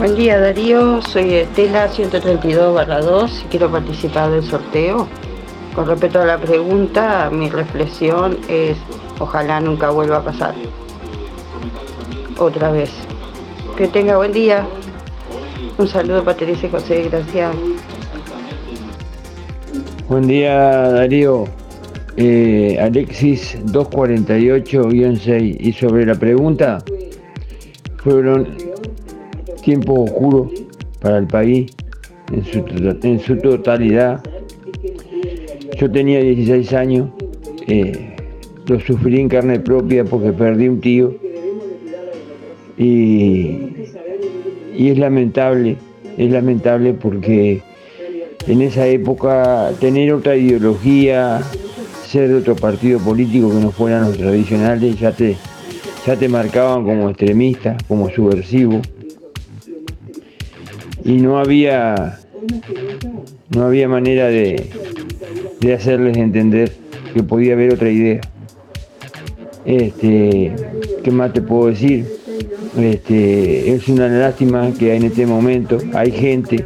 [0.00, 5.06] Buen día Darío, soy Estela 132 2 y quiero participar del sorteo.
[5.74, 8.78] Con respecto a la pregunta, mi reflexión es
[9.18, 10.54] ojalá nunca vuelva a pasar.
[12.38, 12.90] Otra vez.
[13.76, 14.66] Que tenga buen día.
[15.76, 17.54] Un saludo para Teresa y José, gracias.
[20.08, 21.44] Buen día Darío.
[22.16, 26.78] Eh, Alexis 248-6 y sobre la pregunta
[28.02, 28.69] fueron
[29.60, 30.50] tiempo oscuro
[31.00, 31.72] para el país
[32.32, 34.22] en su, totalidad.
[35.78, 37.08] Yo tenía 16 años,
[37.66, 38.16] eh,
[38.66, 41.14] lo sufrí en carne propia porque perdí un tío
[42.76, 43.58] y,
[44.76, 45.76] y es lamentable,
[46.16, 47.62] es lamentable porque
[48.46, 51.40] en esa época tener otra ideología,
[52.06, 55.36] ser de otro partido político que no fueran los tradicionales, ya te,
[56.06, 58.80] ya te marcaban como extremista, como subversivo
[61.04, 62.18] y no había
[63.50, 64.70] no había manera de,
[65.60, 66.72] de hacerles entender
[67.12, 68.20] que podía haber otra idea.
[69.64, 70.54] Este,
[71.02, 72.06] ¿qué más te puedo decir?
[72.78, 76.64] Este, es una lástima que en este momento hay gente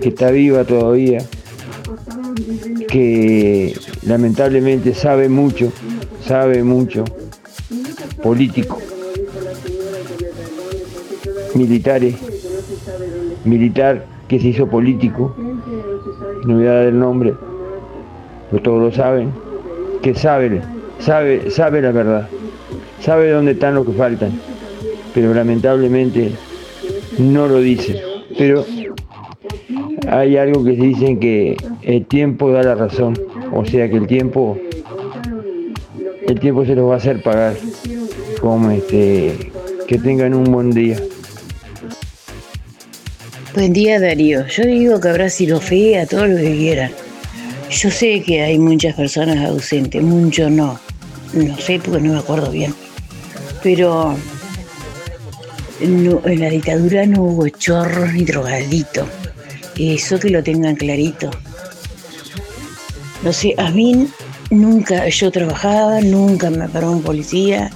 [0.00, 1.24] que está viva todavía,
[2.88, 3.74] que
[4.06, 5.72] lamentablemente sabe mucho,
[6.24, 7.04] sabe mucho,
[8.22, 8.78] político,
[11.54, 12.14] militares,
[13.44, 15.34] militar que se hizo político,
[16.46, 17.34] no voy a dar el nombre,
[18.50, 19.30] pero todos lo saben,
[20.02, 20.62] que sabe,
[20.98, 22.28] sabe, sabe la verdad,
[23.00, 24.32] sabe dónde están los que faltan,
[25.14, 26.32] pero lamentablemente
[27.18, 28.00] no lo dice.
[28.36, 28.64] Pero
[30.08, 33.14] hay algo que dicen que el tiempo da la razón,
[33.52, 34.58] o sea que el tiempo,
[36.26, 37.54] el tiempo se los va a hacer pagar,
[38.40, 39.50] como este,
[39.86, 40.96] que tengan un buen día.
[43.54, 46.90] Buen día Darío, yo digo que habrá sido fea, todo lo que quieran.
[47.70, 50.80] Yo sé que hay muchas personas ausentes, muchos no,
[51.34, 52.74] no sé porque no me acuerdo bien,
[53.62, 54.16] pero
[55.80, 59.06] en la dictadura no hubo chorros ni drogaditos.
[59.78, 61.30] Eso que lo tengan clarito.
[63.22, 64.08] No sé, a mí
[64.50, 67.70] nunca, yo trabajaba, nunca me paró un policía.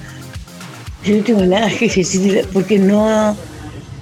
[1.05, 3.37] Yo no tengo nada que decir porque no,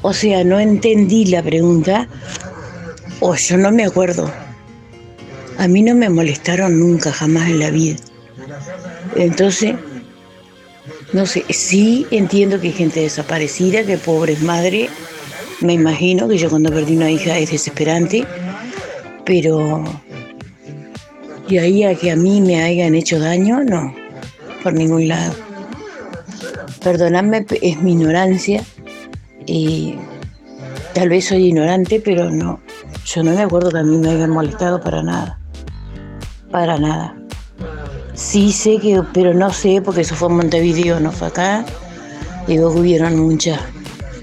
[0.06, 2.06] o sea, no entendí la pregunta
[3.18, 4.32] o yo no me acuerdo.
[5.58, 7.96] A mí no me molestaron nunca, jamás en la vida.
[9.16, 9.74] Entonces,
[11.12, 14.90] no sé, sí entiendo que hay gente desaparecida, que pobres madres,
[15.60, 18.24] me imagino que yo cuando perdí una hija es desesperante,
[19.24, 19.82] pero
[21.48, 23.92] y ahí a que a mí me hayan hecho daño, no,
[24.62, 25.34] por ningún lado.
[26.80, 28.62] Perdonadme, es mi ignorancia
[29.46, 29.96] y
[30.94, 32.60] tal vez soy ignorante, pero no,
[33.04, 35.38] yo no me acuerdo que a mí me hayan molestado para nada,
[36.50, 37.16] para nada.
[38.14, 41.64] Sí sé que, pero no sé, porque eso fue en Montevideo, no fue acá.
[42.48, 43.60] Y luego hubieron muchas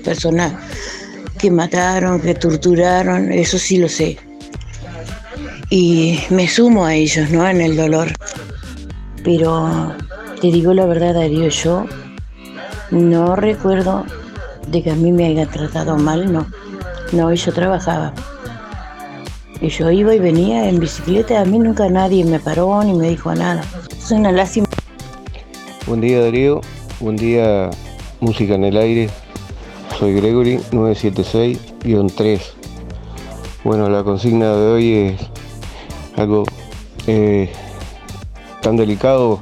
[0.03, 0.53] personas
[1.38, 4.17] que mataron, que torturaron, eso sí lo sé.
[5.69, 7.47] Y me sumo a ellos, ¿no?
[7.47, 8.13] En el dolor.
[9.24, 9.93] Pero
[10.41, 11.86] te digo la verdad, Darío, yo
[12.91, 14.05] no recuerdo
[14.68, 16.47] de que a mí me haya tratado mal, no.
[17.11, 18.14] No, yo trabajaba.
[19.61, 23.09] Y yo iba y venía en bicicleta, a mí nunca nadie me paró ni me
[23.09, 23.64] dijo nada.
[23.97, 24.68] Es una lástima.
[25.88, 26.61] Buen día Darío,
[26.99, 27.70] buen día
[28.20, 29.09] Música en el Aire.
[29.99, 32.41] Soy Gregory 976-3.
[33.64, 35.22] Bueno, la consigna de hoy es
[36.18, 36.43] algo
[37.07, 37.51] eh,
[38.61, 39.39] tan delicado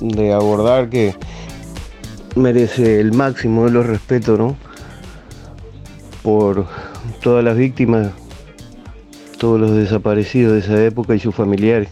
[0.00, 1.14] de abordar que
[2.34, 4.56] merece el máximo de los respetos, ¿no?
[6.22, 6.66] Por
[7.22, 8.12] todas las víctimas
[9.42, 11.88] todos los desaparecidos de esa época y sus familiares.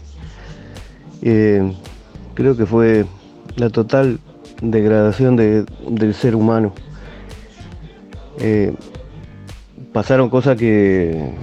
[1.21, 1.73] Eh,
[2.33, 3.05] creo que fue
[3.57, 4.21] la total
[4.61, 6.73] degradación de, del ser humano.
[8.39, 8.73] Eh,
[9.91, 11.33] pasaron cosas que,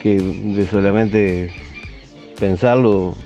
[0.00, 1.52] que de solamente
[2.38, 3.16] pensarlo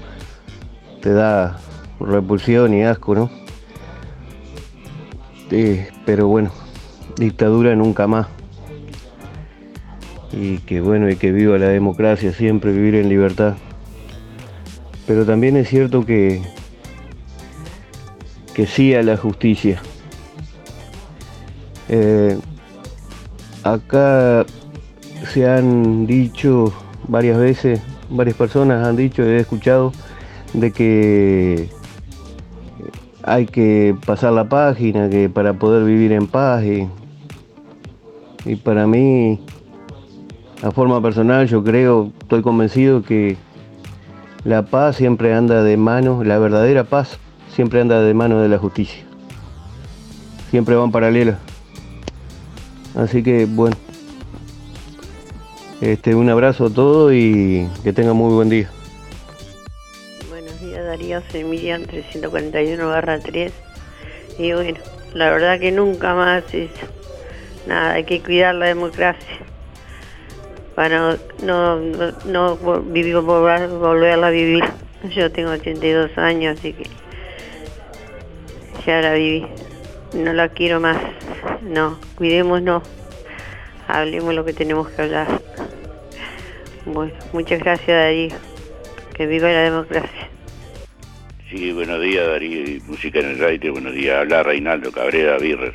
[1.03, 1.61] te da
[2.01, 3.31] repulsión y asco, ¿no?
[5.51, 6.51] Eh, pero bueno,
[7.17, 8.27] dictadura nunca más
[10.33, 13.57] y que bueno, y que viva la democracia, siempre vivir en libertad.
[15.07, 16.43] Pero también es cierto que,
[18.55, 19.81] que sí a la justicia.
[21.89, 22.39] Eh,
[23.63, 24.45] acá
[25.33, 26.73] se han dicho
[27.09, 27.81] varias veces,
[28.11, 29.93] varias personas han dicho, he escuchado,
[30.53, 31.71] de que
[33.29, 36.89] hay que pasar la página, que para poder vivir en paz y,
[38.45, 39.41] y para mí
[40.63, 43.37] a forma personal yo creo, estoy convencido que
[44.45, 47.19] la paz siempre anda de mano, la verdadera paz
[47.55, 49.05] siempre anda de mano de la justicia.
[50.51, 51.39] Siempre van paralelas.
[52.97, 53.77] Así que bueno.
[55.81, 58.69] Este, un abrazo a todos y que tengan muy buen día.
[60.89, 63.53] Darío, soy Miriam 341 barra 3.
[64.39, 64.79] Y bueno,
[65.13, 66.71] la verdad que nunca más es
[67.67, 69.37] nada, hay que cuidar la democracia
[70.75, 71.79] para no, no,
[72.25, 74.65] no vivir, volver, volverla a vivir.
[75.15, 76.85] Yo tengo 82 años, así que
[78.87, 79.47] ya la viví.
[80.15, 80.97] No la quiero más.
[81.61, 82.83] No, cuidémonos.
[83.89, 85.27] Hablemos lo que tenemos que hablar.
[86.87, 88.37] Bueno, muchas gracias Darío.
[89.13, 90.38] Que viva la democracia.
[91.51, 94.19] Sí, buenos días Darío y Música en el Aire, buenos días.
[94.19, 95.73] Habla Reinaldo Cabrera Birrer.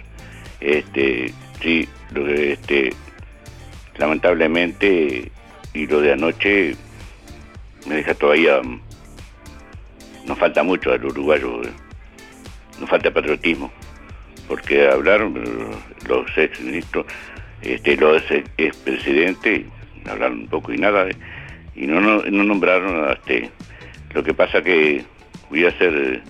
[0.62, 2.94] Este, sí, lo que este
[3.98, 5.32] lamentablemente,
[5.74, 6.76] y lo de anoche
[7.88, 8.62] me deja todavía,
[10.28, 11.72] nos falta mucho al uruguayo, eh.
[12.80, 13.72] nos falta patriotismo,
[14.48, 15.28] porque hablar
[16.08, 17.08] los ex ministros,
[17.64, 19.66] este, los ex presidentes,
[20.06, 21.08] hablaron un poco y nada,
[21.76, 23.50] y no, no, no nombraron a este.
[24.14, 25.04] Lo que pasa que
[25.50, 26.22] voy a hacer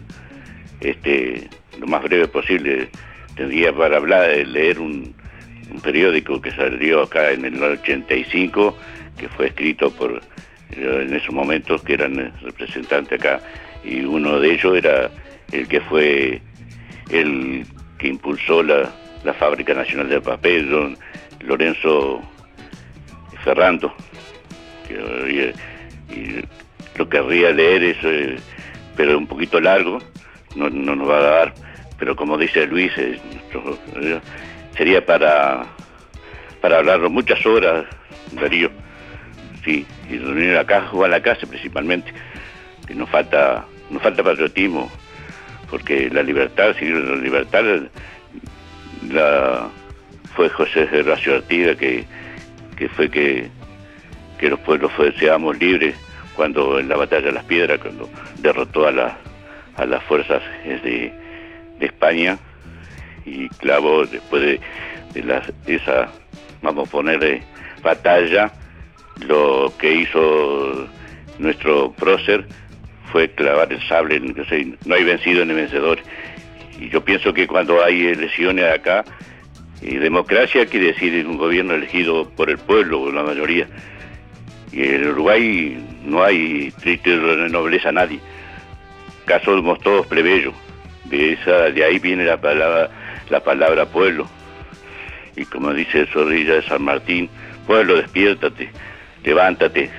[0.81, 1.49] este
[1.79, 2.89] lo más breve posible.
[3.35, 5.13] Tendría para hablar, leer un,
[5.81, 8.77] periódico que salió acá en el 85,
[9.17, 10.21] que fue escrito por
[10.69, 13.41] en esos momentos que eran representantes acá,
[13.83, 15.09] y uno de ellos era
[15.51, 16.41] el que fue
[17.09, 17.65] el
[17.97, 18.91] que impulsó la,
[19.23, 20.95] la Fábrica Nacional de Papel,
[21.41, 22.21] Lorenzo
[23.43, 23.93] Ferrando.
[24.87, 25.53] Que,
[26.09, 26.43] y,
[26.97, 28.37] lo querría leer, eso, eh,
[28.95, 29.99] pero un poquito largo,
[30.55, 31.53] no, no, nos va a dar,
[31.97, 33.19] pero como dice Luis, eh,
[34.77, 35.65] sería para,
[36.61, 37.85] para hablarlo muchas horas,
[38.31, 38.69] Darío.
[39.63, 42.11] Sí, y reunir acá, o a la casa principalmente,
[42.85, 44.91] que nos falta, nos falta patriotismo,
[45.69, 47.63] porque la libertad, si la libertad
[49.09, 49.69] la,
[50.35, 52.05] fue José Gervasio Artigas que,
[52.75, 53.49] que fue que,
[54.39, 55.95] que los pueblos seamos libres
[56.35, 58.09] cuando en la batalla de las piedras, cuando
[58.39, 59.17] derrotó a, la,
[59.75, 61.13] a las fuerzas de,
[61.79, 62.37] de España
[63.25, 64.59] y clavó después de,
[65.13, 66.09] de esa,
[66.61, 67.41] vamos a ponerle,
[67.81, 68.51] batalla,
[69.27, 70.87] lo que hizo
[71.39, 72.45] nuestro prócer
[73.11, 75.99] fue clavar el sable, no hay vencido ni vencedor.
[76.79, 79.05] Y yo pienso que cuando hay elecciones acá,
[79.81, 83.67] y democracia quiere decir un gobierno elegido por el pueblo, la mayoría.
[84.73, 87.15] Y en Uruguay no hay triste
[87.49, 88.19] nobleza a nadie.
[89.23, 90.53] Acá somos todos plebeyos.
[91.05, 92.89] De, esa, de ahí viene la palabra,
[93.29, 94.27] la palabra pueblo.
[95.35, 97.29] Y como dice Zorrilla de San Martín,
[97.67, 98.69] pueblo, despiértate,
[99.23, 99.91] levántate,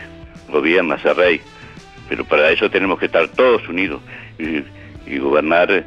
[0.49, 1.41] gobierna, ser rey.
[2.09, 4.03] Pero para eso tenemos que estar todos unidos
[4.39, 5.85] y, gobernar eh,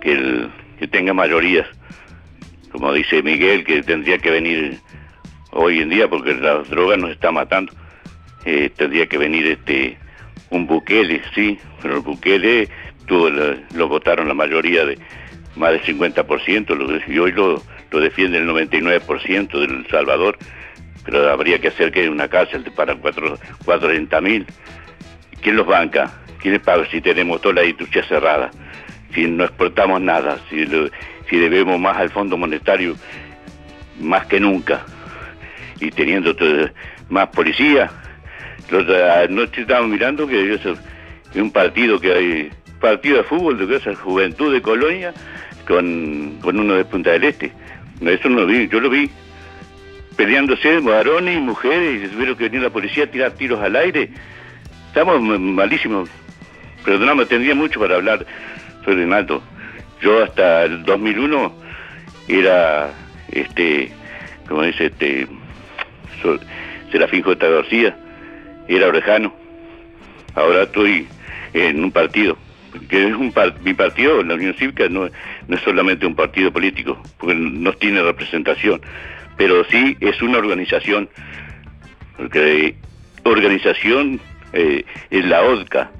[0.00, 1.66] que, el, que tenga mayorías.
[2.70, 4.80] Como dice Miguel, que tendría que venir
[5.52, 7.72] hoy en día, porque la droga nos está matando,
[8.46, 9.98] eh, tendría que venir este
[10.50, 12.68] un Bukele, sí, pero el Bukele
[13.06, 14.98] tuvo lo votaron la mayoría de
[15.56, 20.38] más del 50%, y hoy lo, lo defiende el 99% del Salvador,
[21.04, 24.46] pero habría que hacer que una cárcel para 440 mil
[25.42, 26.12] ¿Quién los banca?
[26.40, 28.50] ¿Quién paga si tenemos toda la industria cerrada?
[29.14, 30.66] Si no exportamos nada, si,
[31.28, 32.96] si debemos más al Fondo Monetario,
[34.00, 34.84] más que nunca,
[35.80, 36.34] y teniendo
[37.08, 37.90] más policía.
[38.70, 40.60] Los, anoche estábamos mirando que es
[41.34, 42.50] un partido que hay,
[42.80, 45.14] partido de fútbol de esa Juventud de Colonia
[45.66, 47.52] con, con uno de Punta del Este.
[48.00, 49.10] Eso no lo vi, yo lo vi
[50.16, 54.10] peleándose varones y mujeres y tuvieron que venir la policía a tirar tiros al aire
[54.96, 56.08] Estamos malísimos.
[56.82, 58.24] Perdóname, tendría mucho para hablar.
[58.82, 59.42] Soy Renato.
[60.00, 61.52] Yo hasta el 2001
[62.28, 62.94] era,
[63.30, 63.92] este,
[64.48, 65.28] como dice, este,
[66.90, 67.46] Serafín J.
[67.46, 67.94] García,
[68.68, 69.32] era orejano.
[70.34, 71.06] Ahora estoy
[71.54, 72.36] en un partido,
[72.88, 75.08] que es un mi partido, la Unión Cívica, no,
[75.48, 78.80] no es solamente un partido político, porque no tiene representación,
[79.36, 81.08] pero sí es una organización,
[82.16, 82.76] porque
[83.24, 84.20] organización
[84.52, 85.90] eh, es la ODCA,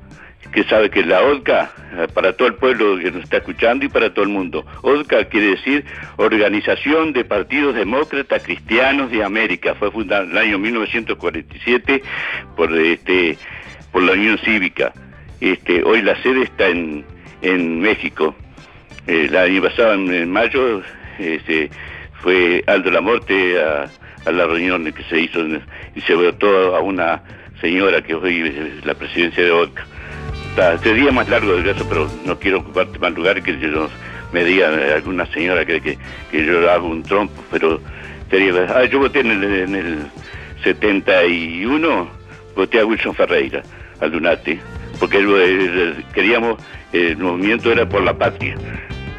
[0.52, 3.88] que sabe que la ODCA, eh, para todo el pueblo que nos está escuchando y
[3.88, 5.84] para todo el mundo, ODCA quiere decir
[6.16, 12.02] Organización de Partidos Demócratas Cristianos de América, fue fundada en el año 1947
[12.56, 13.38] por, este,
[13.92, 14.92] por la Unión Cívica.
[15.40, 17.04] Este, hoy la sede está en,
[17.42, 18.34] en México.
[19.06, 20.82] Eh, el año pasado, en, mayo,
[21.18, 21.70] este,
[22.22, 23.90] fue Aldo la Morte a,
[24.24, 25.40] a la reunión que se hizo
[25.94, 27.22] y se votó a una
[27.60, 29.50] señora que hoy es la presidencia de
[30.56, 30.78] OCA.
[30.78, 33.88] Sería más largo del caso, pero no quiero ocuparte más lugar que yo
[34.32, 35.98] me diga alguna señora que, que,
[36.32, 37.80] yo hago un trompo, pero
[38.30, 38.66] sería...
[38.74, 39.98] Ah, yo voté en el, en el
[40.64, 42.08] 71,
[42.54, 43.62] voté a Wilson Ferreira,
[44.00, 44.60] al Dunate,
[44.98, 45.18] porque
[46.12, 46.58] queríamos,
[46.92, 48.56] el movimiento era por la patria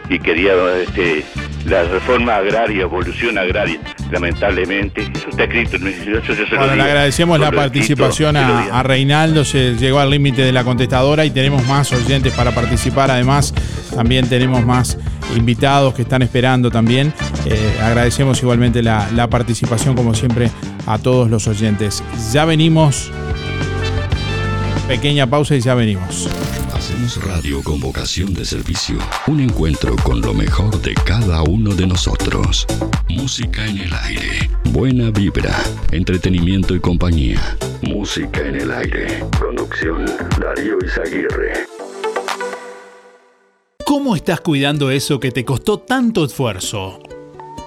[0.10, 1.24] y quería este,
[1.68, 3.80] la reforma agraria, evolución agraria,
[4.12, 5.02] lamentablemente.
[5.14, 10.44] Eso está escrito en Bueno, le agradecemos la participación a, Reinaldo, se llegó al límite
[10.44, 13.12] de la contestadora y tenemos más oyentes para participar.
[13.12, 13.54] Además,
[13.94, 14.98] también tenemos más
[15.36, 17.14] invitados que están esperando también.
[17.46, 20.50] Eh, agradecemos igualmente la, la participación, como siempre,
[20.86, 22.04] a todos los oyentes.
[22.32, 23.12] Ya venimos.
[24.88, 26.30] Pequeña pausa y ya venimos.
[26.88, 28.98] Hacemos radio con vocación de servicio.
[29.28, 32.66] Un encuentro con lo mejor de cada uno de nosotros.
[33.10, 34.50] Música en el aire.
[34.72, 35.62] Buena vibra.
[35.92, 37.58] Entretenimiento y compañía.
[37.82, 39.22] Música en el aire.
[39.38, 40.06] Producción
[40.40, 41.68] Darío Izaguirre.
[43.86, 47.02] ¿Cómo estás cuidando eso que te costó tanto esfuerzo?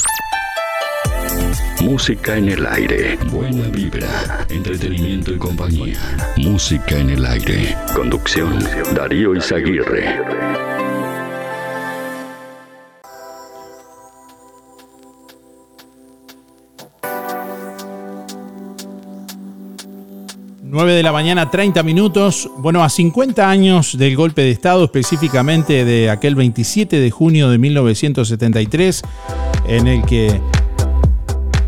[1.81, 3.17] Música en el aire.
[3.31, 4.45] Buena vibra.
[4.49, 5.97] Entretenimiento y compañía.
[6.37, 7.75] Música en el aire.
[7.95, 8.59] Conducción.
[8.93, 10.21] Darío Izaguirre.
[20.63, 22.47] Nueve de la mañana, 30 minutos.
[22.57, 27.57] Bueno, a 50 años del golpe de Estado, específicamente de aquel 27 de junio de
[27.57, 29.01] 1973,
[29.67, 30.39] en el que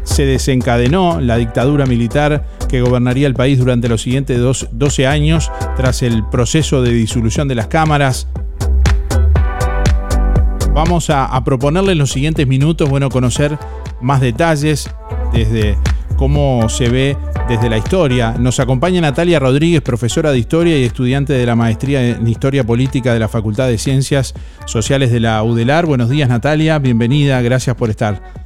[0.04, 4.40] se desencadenó la dictadura militar que gobernaría el país durante los siguientes
[4.72, 8.28] 12 años tras el proceso de disolución de las cámaras.
[10.74, 13.58] Vamos a, a proponerle en los siguientes minutos, bueno, conocer
[14.02, 14.90] más detalles
[15.32, 15.78] desde
[16.18, 18.36] cómo se ve desde la historia.
[18.40, 23.14] Nos acompaña Natalia Rodríguez, profesora de historia y estudiante de la maestría en historia política
[23.14, 24.34] de la Facultad de Ciencias
[24.66, 25.86] Sociales de la UDELAR.
[25.86, 28.43] Buenos días Natalia, bienvenida, gracias por estar.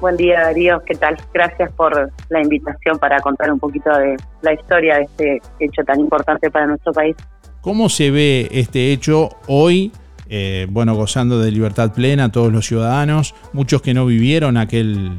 [0.00, 1.16] Buen día Darío, ¿qué tal?
[1.32, 6.00] Gracias por la invitación para contar un poquito de la historia de este hecho tan
[6.00, 7.16] importante para nuestro país.
[7.62, 9.90] ¿Cómo se ve este hecho hoy?
[10.28, 15.12] Eh, bueno, gozando de libertad plena todos los ciudadanos, muchos que no vivieron aquel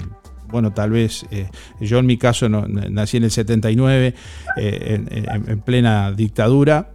[0.49, 1.49] bueno, tal vez eh,
[1.81, 4.13] yo en mi caso nací en el 79,
[4.57, 6.91] eh, en, en, plena dictadura.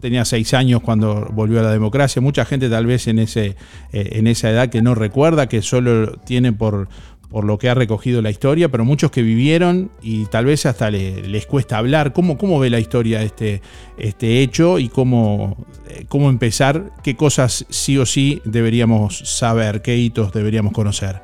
[0.00, 2.22] Tenía seis años cuando volvió a la democracia.
[2.22, 3.56] Mucha gente tal vez en, ese,
[3.92, 6.88] en esa edad que no recuerda, que solo tiene por,
[7.36, 10.90] por lo que ha recogido la historia, pero muchos que vivieron y tal vez hasta
[10.90, 12.14] les cuesta hablar.
[12.14, 13.60] ¿Cómo, cómo ve la historia este,
[13.98, 15.54] este hecho y cómo,
[16.08, 16.92] cómo empezar?
[17.04, 19.82] ¿Qué cosas sí o sí deberíamos saber?
[19.82, 21.16] ¿Qué hitos deberíamos conocer?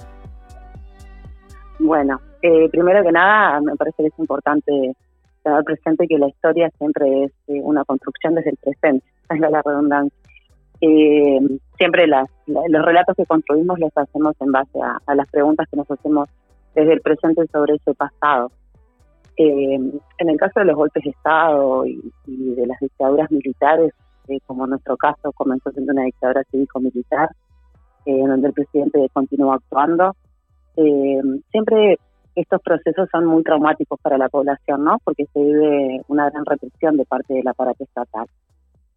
[1.79, 4.95] Bueno, eh, primero que nada, me parece que es importante
[5.43, 9.63] tener presente que la historia siempre es eh, una construcción desde el presente, es la
[9.65, 10.19] redundancia.
[10.85, 11.39] Eh,
[11.79, 15.89] siempre las, los relatos que construimos los hacemos en base a, las preguntas que nos
[15.89, 16.29] hacemos
[16.75, 18.51] desde el presente sobre ese pasado.
[19.37, 23.93] Eh, en el caso de los golpes de Estado y, de las dictaduras militares,
[24.27, 27.29] eh, como nuestro caso comenzó siendo una dictadura cívico-militar,
[28.05, 30.17] eh, en donde el presidente continuó actuando,
[30.77, 31.21] eh,
[31.53, 31.97] siempre
[32.35, 34.99] estos procesos son muy traumáticos para la población, ¿no?
[35.05, 38.27] Porque se vive una gran represión de parte del aparato estatal.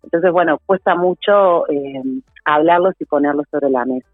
[0.06, 2.02] Entonces, bueno, cuesta mucho eh,
[2.46, 4.08] hablarlos y ponerlos sobre la mesa.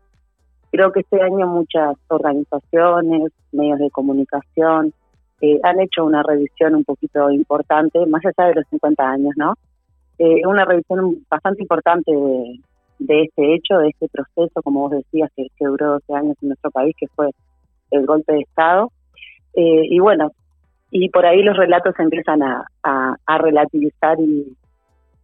[0.71, 4.93] Creo que este año muchas organizaciones, medios de comunicación,
[5.41, 9.53] eh, han hecho una revisión un poquito importante, más allá de los 50 años, ¿no?
[10.17, 12.59] Eh, una revisión bastante importante de,
[12.99, 16.49] de este hecho, de este proceso, como vos decías, que, que duró 12 años en
[16.49, 17.31] nuestro país, que fue
[17.91, 18.91] el golpe de Estado.
[19.53, 20.31] Eh, y bueno,
[20.91, 22.65] y por ahí los relatos empiezan a,
[23.39, 24.55] relativizar y,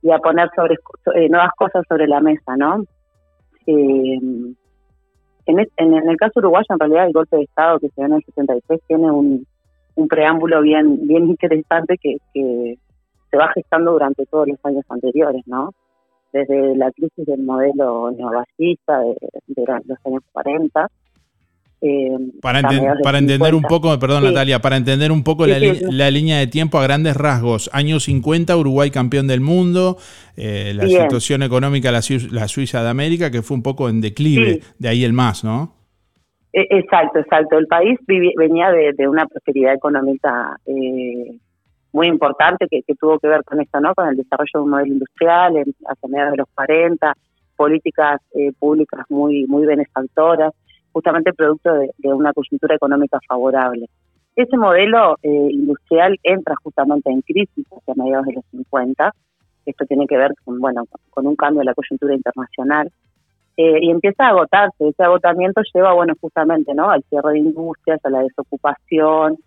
[0.08, 0.76] y, a poner sobre
[1.16, 2.84] eh, nuevas cosas sobre la mesa, ¿no?
[3.66, 4.20] Eh,
[5.46, 8.06] en, en, en, el caso uruguayo, en realidad, el golpe de Estado que se dio
[8.06, 9.48] en el 73 tiene un,
[10.10, 12.78] preámbulo bien bien interesante que, que
[13.32, 15.74] se va gestando durante todos los años anteriores, ¿no?
[16.32, 19.16] Desde la crisis del modelo neofascista de,
[19.48, 20.88] de los años 40,
[21.80, 24.30] eh, para, enten para entender un poco, perdón sí.
[24.30, 27.70] Natalia, para entender un poco sí, la, sí, la, línea de tiempo a grandes rasgos,
[27.72, 29.98] años 50, Uruguay campeón del mundo,
[30.36, 31.04] eh, la Bien.
[31.04, 32.02] situación económica la,
[32.32, 35.76] la, Suiza de América, que fue un poco en declive, de ahí el más, ¿no?
[36.52, 37.60] E, exacto, exacto.
[37.60, 41.38] El país venía de, de una prosperidad económica eh,
[41.94, 43.94] muy importante que, que, tuvo que ver con esto, ¿no?
[43.94, 47.14] Con el desarrollo de un modelo industrial en, hacia mediados de los 40,
[47.56, 50.54] políticas eh, públicas muy, muy benefactoras
[50.98, 53.86] justamente producto de, una coyuntura económica favorable.
[54.36, 59.14] Ese modelo eh, industrial entra justamente en crisis hacia mediados de los 50.
[59.68, 62.90] Esto tiene que ver con, bueno, con un cambio de la coyuntura internacional.
[63.58, 64.88] Eh, y empieza a agotarse.
[64.88, 66.90] Ese agotamiento lleva, bueno, justamente, ¿no?
[66.90, 69.38] Al cierre de industrias, a la desocupación.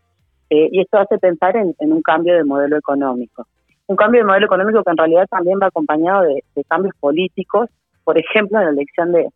[0.50, 3.44] Eh, y esto hace pensar en, en, un cambio de modelo económico.
[3.88, 7.68] Un cambio de modelo económico que en realidad también va acompañado de, de cambios políticos.
[8.04, 9.28] Por ejemplo, en la elección de,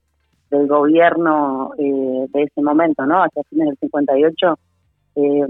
[0.54, 3.22] del gobierno eh, de ese momento, ¿no?
[3.22, 4.58] Hacia fines del 58
[5.16, 5.46] eh,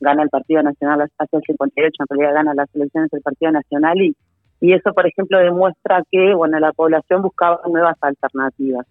[0.00, 4.00] gana el Partido Nacional, hacia el 58 en realidad gana las elecciones del Partido Nacional
[4.00, 4.16] y,
[4.60, 8.86] y eso, por ejemplo, demuestra que, bueno, la población buscaba nuevas alternativas.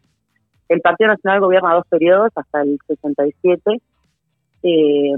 [0.69, 3.81] El Partido Nacional gobierna dos periodos hasta el 67
[4.63, 5.13] eh,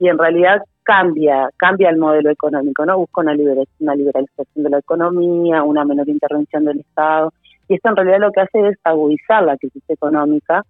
[0.00, 2.98] y en realidad cambia cambia el modelo económico, ¿no?
[2.98, 7.32] Busca una, una liberalización de la economía, una menor intervención del Estado
[7.68, 10.64] y esto en realidad lo que hace es agudizar la crisis económica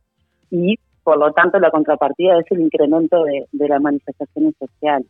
[0.50, 5.06] y por lo tanto la contrapartida es el incremento de, de las manifestaciones sociales.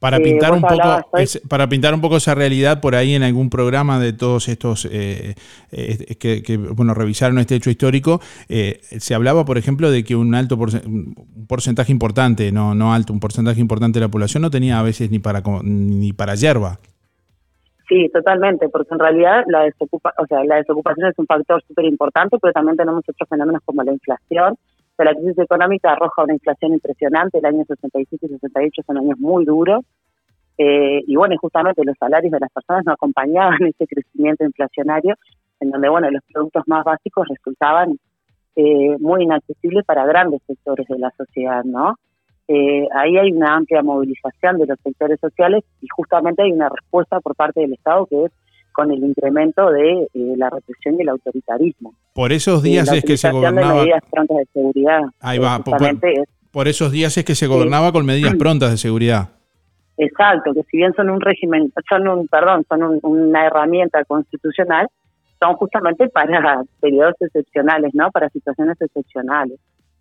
[0.00, 3.22] Para pintar, eh, un poco, es, para pintar un poco esa realidad por ahí en
[3.22, 5.34] algún programa de todos estos eh,
[5.72, 8.18] eh, que, que, bueno revisaron este hecho histórico,
[8.48, 13.12] eh, se hablaba, por ejemplo, de que un alto un porcentaje importante, no, no alto,
[13.12, 16.80] un porcentaje importante de la población no tenía a veces ni para ni para hierba.
[17.90, 21.86] Sí, totalmente, porque en realidad la, desocupa, o sea, la desocupación es un factor súper
[21.86, 24.54] importante, pero también tenemos otros fenómenos como la inflación.
[24.96, 29.18] O la crisis económica arroja una inflación impresionante, el año 67 y 68 son años
[29.18, 29.84] muy duros,
[30.56, 35.16] eh, y bueno, justamente los salarios de las personas no acompañaban ese crecimiento inflacionario,
[35.58, 37.98] en donde, bueno, los productos más básicos resultaban
[38.54, 41.96] eh, muy inaccesibles para grandes sectores de la sociedad, ¿no?
[42.52, 47.20] Eh, ahí hay una amplia movilización de los sectores sociales y justamente hay una respuesta
[47.20, 48.32] por parte del Estado que es
[48.72, 51.94] con el incremento de eh, la represión y el autoritarismo.
[52.12, 53.74] Por esos días es que se gobernaba.
[53.74, 55.00] De medidas prontas de seguridad.
[55.20, 55.60] Ahí va.
[55.60, 56.28] Por, es...
[56.50, 59.28] por, esos días es que se gobernaba con medidas prontas de seguridad.
[59.96, 64.88] Exacto, que si bien son un régimen, son un, perdón, son un, una herramienta constitucional,
[65.40, 68.10] son justamente para periodos excepcionales, ¿no?
[68.10, 69.60] Para situaciones excepcionales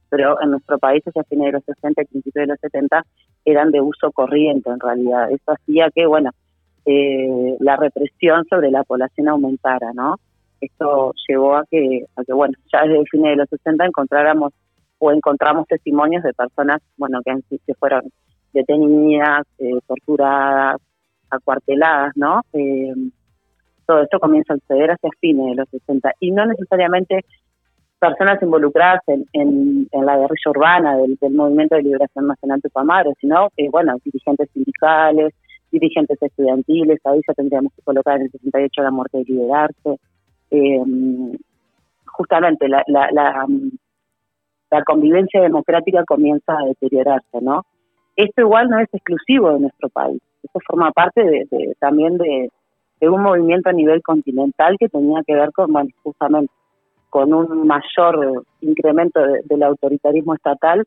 [0.09, 3.03] pero en nuestro país hacia fines de los 60 y principios de los 70
[3.45, 5.31] eran de uso corriente en realidad.
[5.31, 6.31] Eso hacía que, bueno,
[6.85, 10.15] eh, la represión sobre la población aumentara, ¿no?
[10.61, 14.53] Esto llevó a que, a que, bueno, ya desde el fines de los 60 encontráramos
[14.97, 18.03] o encontramos testimonios de personas, bueno, que, que fueron
[18.53, 20.81] detenidas, eh, torturadas,
[21.29, 22.41] acuarteladas, ¿no?
[22.53, 22.93] Eh,
[23.85, 27.25] todo esto comienza a suceder hacia fines de los 60 y no necesariamente
[27.99, 29.01] personas involucradas
[29.33, 35.33] en, la guerrilla urbana del, Movimiento de Liberación Nacional Tupamaro, sino que, bueno, dirigentes sindicales,
[35.71, 39.99] dirigentes estudiantiles, ahí ya tendríamos que colocar en el 68 la muerte de liberarse.
[40.51, 40.81] Eh,
[42.05, 43.45] justamente la, la, la,
[44.71, 47.65] la convivencia democrática comienza a deteriorarse, ¿no?
[48.15, 51.47] Esto igual no es exclusivo de nuestro país, esto forma parte de
[51.79, 52.49] también de,
[52.99, 56.51] de un movimiento a nivel continental que tenía que ver con, bueno, justamente
[57.09, 60.85] con un mayor incremento de, del autoritarismo estatal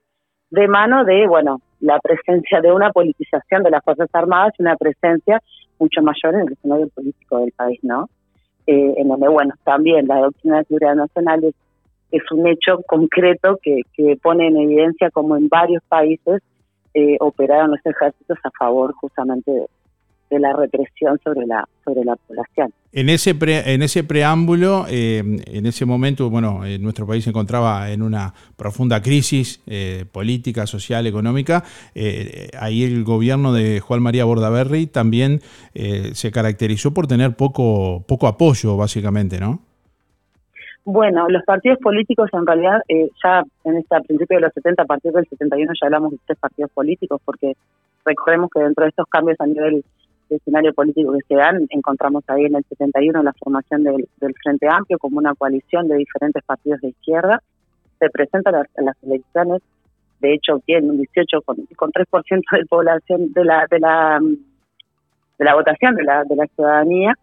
[0.51, 4.77] de mano de, bueno, la presencia de una politización de las Fuerzas Armadas y una
[4.77, 5.41] presencia
[5.79, 8.09] mucho mayor en el escenario político del país, ¿no?
[8.67, 11.55] Eh, en donde, bueno, también la doctrina de seguridad nacional es,
[12.13, 16.43] es un hecho concreto que, que pone en evidencia como en varios países
[16.95, 19.67] eh, operaron los ejércitos a favor justamente de,
[20.33, 22.73] de la represión sobre la sobre la población.
[22.93, 27.91] En ese en ese preámbulo, eh, en ese momento, bueno, eh, nuestro país se encontraba
[27.91, 31.65] en una profunda crisis eh, política, social, económica.
[32.59, 35.41] ahí el gobierno de Juan María Bordaberry también
[35.73, 39.61] se caracterizó por tener poco poco apoyo, básicamente, ¿no?
[40.85, 42.83] Bueno, los partidos políticos en realidad,
[43.23, 46.19] ya en este, a principios de los 70, a partir del 71 ya hablamos de
[46.27, 47.55] tres partidos políticos, porque
[48.05, 49.85] recordemos que dentro de estos cambios a nivel
[50.37, 54.07] escenario político que se dan, encontramos ahí en el 71 la formación del,
[54.43, 57.43] Frente Amplio como una coalición de diferentes partidos de izquierda.
[57.99, 59.63] Se presentan las, las elecciones,
[60.21, 64.21] de hecho tienen un 18 con, con 3% de población de la de la
[65.39, 67.15] de la votación de la de la ciudadanía.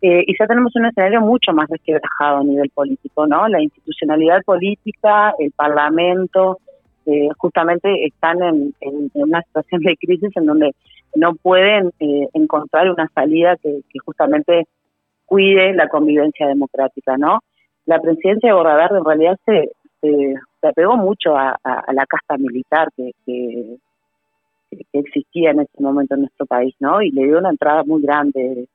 [0.00, 3.46] Eh, y ya tenemos un escenario mucho más desquebrajado a nivel político, ¿no?
[3.46, 6.58] La institucionalidad política, el parlamento,
[7.06, 8.74] eh, justamente están en,
[9.14, 10.72] una situación de crisis en donde
[11.14, 14.66] no pueden eh, encontrar una salida que, justamente
[15.26, 17.40] cuide la convivencia democrática, ¿no?
[17.86, 23.12] La presidencia de Borradar en realidad se, se, apegó mucho a, la casta militar que,
[23.26, 23.78] que,
[24.92, 27.02] existía en ese momento en nuestro país, ¿no?
[27.02, 28.68] Y le dio una entrada muy grande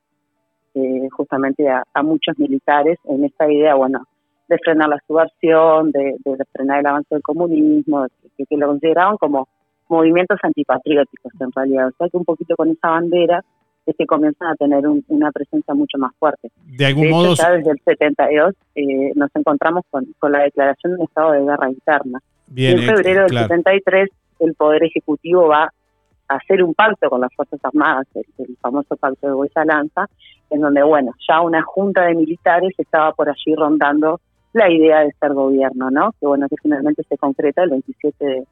[0.74, 4.04] eh, justamente a, muchos militares en esta idea, bueno,
[4.48, 9.16] de frenar la subversión, de, de, frenar el avance del comunismo, que, que, lo consideraban
[9.16, 9.48] como
[9.88, 11.88] movimientos antipatrióticos en realidad.
[11.88, 13.44] O sea que un poquito con esa bandera
[13.86, 16.50] es que comienzan a tener una presencia mucho más fuerte.
[16.64, 17.34] De algún modo.
[17.34, 21.42] Ya desde el 72 eh, nos encontramos con, con, la declaración de un estado de
[21.42, 22.20] guerra interna.
[22.46, 24.10] Bien, y en febrero del 73
[24.40, 25.64] el Poder Ejecutivo va
[26.28, 30.06] a hacer un pacto con las Fuerzas Armadas, el, famoso pacto de Huesa Lanza,
[30.50, 34.20] en donde, bueno, ya una junta de militares estaba por allí rondando
[34.52, 36.12] la idea de ser gobierno, ¿no?
[36.20, 38.46] Que bueno, que finalmente se concreta el 27 de,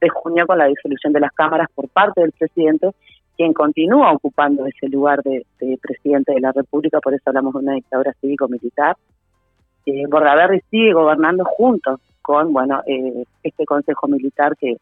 [0.00, 2.90] de junio con la disolución de las cámaras por parte del presidente,
[3.36, 5.44] quien continúa ocupando ese lugar de,
[5.80, 8.96] presidente de la República, por eso hablamos de una dictadura cívico-militar.
[9.84, 10.04] Eh,
[10.70, 14.76] sigue gobernando junto con bueno eh, este Consejo Militar que,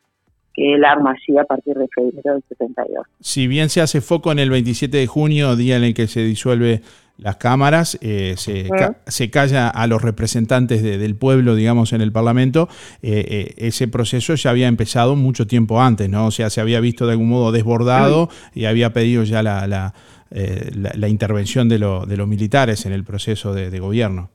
[0.54, 3.06] que él arma allí a partir de febrero del 72.
[3.20, 6.20] Si bien se hace foco en el 27 de junio, día en el que se
[6.20, 6.82] disuelve
[7.18, 8.68] las cámaras, eh, se,
[9.06, 12.68] se, calla a los representantes del pueblo, digamos, en el Parlamento,
[13.02, 16.26] eh, eh, ese proceso ya había empezado mucho tiempo antes, ¿no?
[16.26, 19.94] O sea, se había visto de algún modo desbordado y había pedido ya la, la,
[20.30, 24.30] la, intervención de, lo, de los militares en el proceso de, gobierno.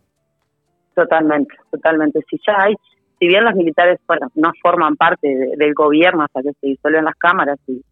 [0.95, 2.20] Totalmente, totalmente.
[2.30, 2.76] Si ya hay,
[3.20, 7.15] si bien los militares, bueno, no forman parte del gobierno hasta que se disuelven las
[7.15, 7.84] cámaras y,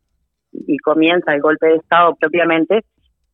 [0.51, 2.83] y comienza el golpe de Estado propiamente,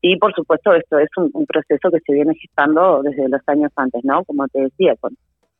[0.05, 4.03] y por supuesto esto es un, proceso que se viene gestando desde los años antes,
[4.03, 4.25] ¿no?
[4.25, 5.15] Como te decía, con,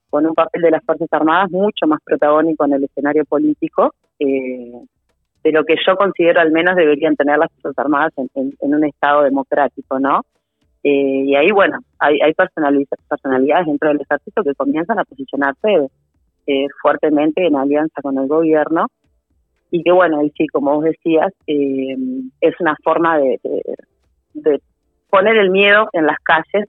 [0.10, 4.82] con un papel de las Fuerzas Armadas mucho más protagónico en el escenario político eh,
[5.46, 9.24] de lo que yo considero al menos deberían tener las Fuerzas Armadas en, un Estado
[9.24, 10.24] democrático, ¿no?
[10.84, 15.88] Eh, y ahí, bueno, hay, hay personalidades dentro del ejército que comienzan a posicionarse
[16.48, 18.88] eh, fuertemente en alianza con el gobierno
[19.72, 23.40] y que, bueno, y sí, como vos decías, es una forma de
[24.34, 24.62] de
[25.10, 26.68] poner el miedo en las calles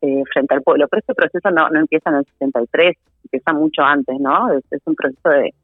[0.00, 0.86] eh, frente al pueblo.
[0.88, 4.52] Pero este proceso no, no empieza en el 63, empieza mucho antes, ¿no?
[4.52, 5.54] Es, un proceso de,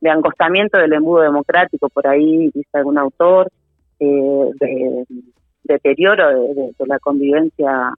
[0.00, 3.50] de angostamiento del embudo democrático, por ahí dice algún autor,
[4.00, 5.04] eh, de
[5.64, 7.94] deterioro de, la convivencia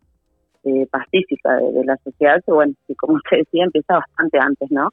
[0.64, 4.90] eh, pacífica de, la sociedad, que bueno, como usted decía, empieza bastante antes, ¿no?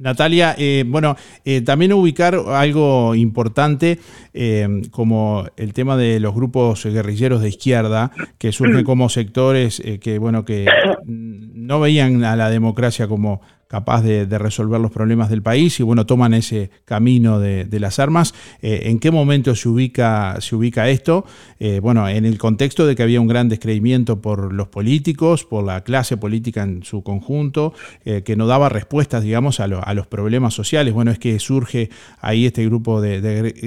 [0.00, 1.14] Natalia, eh, bueno,
[1.44, 3.98] eh, también ubicar algo importante
[4.32, 10.18] eh, como el tema de los grupos guerrilleros de izquierda que surgen como sectores que,
[10.18, 10.66] bueno, que
[11.04, 16.04] no veían a la democracia como capaz de, resolver los problemas del país y bueno,
[16.04, 18.34] toman ese camino de, las armas.
[18.62, 21.24] Eh, ¿En qué momento se ubica, se ubica esto?
[21.60, 25.62] Eh, bueno, en el contexto de que había un gran descreimiento por los políticos, por
[25.62, 27.72] la clase política en su conjunto,
[28.04, 30.92] eh, que no daba respuestas, digamos, a, los problemas sociales.
[30.92, 31.90] Bueno, es que surge
[32.20, 33.20] ahí este grupo de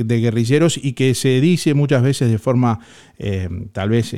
[0.04, 2.80] guerrilleros y que se dice muchas veces de forma
[3.72, 4.14] tal vez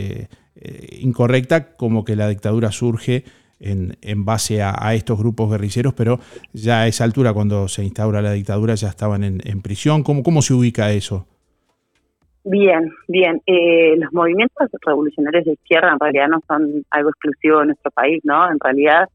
[1.00, 3.24] incorrecta como que la dictadura surge
[3.60, 6.20] en, en base a, estos grupos guerrilleros, pero
[6.54, 10.04] ya a esa altura, cuando se instaura la dictadura, ya estaban en, en prisión.
[10.04, 11.26] ¿Cómo, ¿Cómo se ubica eso?
[12.44, 13.42] Bien, bien.
[13.48, 18.22] Eh, los movimientos revolucionarios de izquierda en realidad no son algo exclusivo de nuestro país,
[18.24, 18.50] ¿no?
[18.52, 19.10] En realidad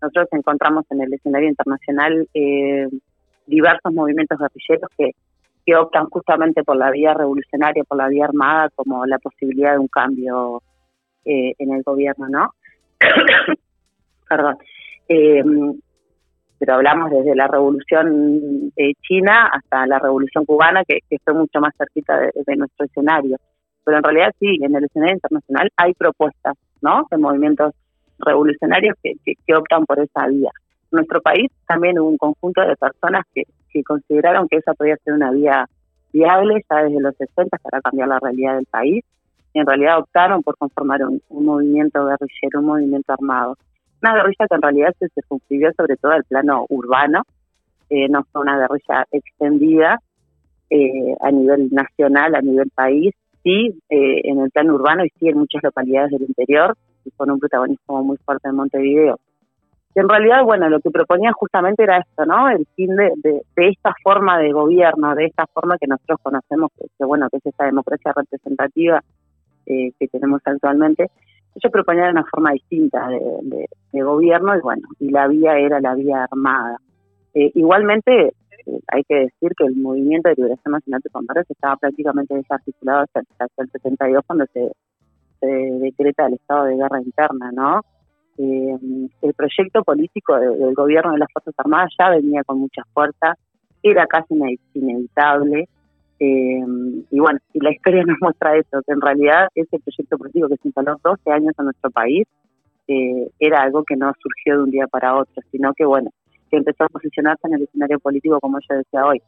[0.00, 2.86] nosotros encontramos en el escenario internacional eh,
[3.46, 5.10] diversos movimientos guerrilleros que,
[5.66, 9.78] que optan justamente por la vía revolucionaria, por la vía armada, como la posibilidad de
[9.78, 10.62] un cambio
[11.24, 12.54] eh, en el gobierno, ¿no?
[14.28, 14.56] Perdón.
[15.08, 15.42] Eh,
[16.58, 21.60] pero hablamos desde la revolución eh, china hasta la revolución cubana, que, que fue mucho
[21.60, 23.36] más cerquita de, nuestro escenario.
[23.84, 27.06] Pero en realidad sí, en el escenario internacional hay propuestas, ¿no?
[27.10, 27.74] De movimientos
[28.18, 30.50] revolucionarios que, que, optan por esa vía.
[30.90, 34.96] En nuestro país también hubo un conjunto de personas que, que consideraron que esa podía
[35.04, 35.64] ser una vía
[36.12, 39.04] viable ya desde los 60 para cambiar la realidad del país.
[39.54, 43.56] Y en realidad optaron por conformar un movimiento guerrillero, un movimiento armado
[44.02, 47.22] una guerrilla que en realidad se circunscribió sobre todo al plano urbano,
[47.90, 49.98] eh, no fue una guerrilla extendida
[50.70, 55.28] eh, a nivel nacional, a nivel país, sí eh, en el plano urbano y sí
[55.28, 59.18] en muchas localidades del interior, y con un protagonismo muy fuerte en Montevideo.
[59.94, 62.50] Y en realidad, bueno, lo que proponía justamente era esto, ¿no?
[62.50, 67.04] El fin de, de, esta forma de gobierno, de esta forma que nosotros conocemos, que,
[67.04, 69.02] bueno, que es esta democracia representativa
[69.66, 71.10] que tenemos actualmente,
[71.58, 73.66] ellos proponían una forma distinta de,
[74.02, 76.78] gobierno y bueno, y la vía era la vía armada.
[77.34, 81.76] Eh, igualmente, eh, hay que decir que el movimiento de liberación nacional de Combate estaba
[81.76, 83.20] prácticamente desarticulado hasta,
[83.56, 84.70] el 72 cuando se,
[85.40, 87.80] decreta el estado de guerra interna, ¿no?
[88.38, 88.76] Eh,
[89.22, 93.36] el proyecto político del gobierno de las Fuerzas Armadas ya venía con mucha fuerza,
[93.82, 94.34] era casi
[94.74, 95.68] inevitable,
[96.20, 96.64] eh,
[97.10, 100.56] y bueno, y la historia nos muestra eso, que en realidad ese proyecto político que
[100.56, 102.26] se instaló 12 años en nuestro país
[102.88, 106.10] eh, era algo que no surgió de un día para otro, sino que bueno,
[106.50, 109.22] que empezó a posicionarse en el escenario político como yo decía hoy.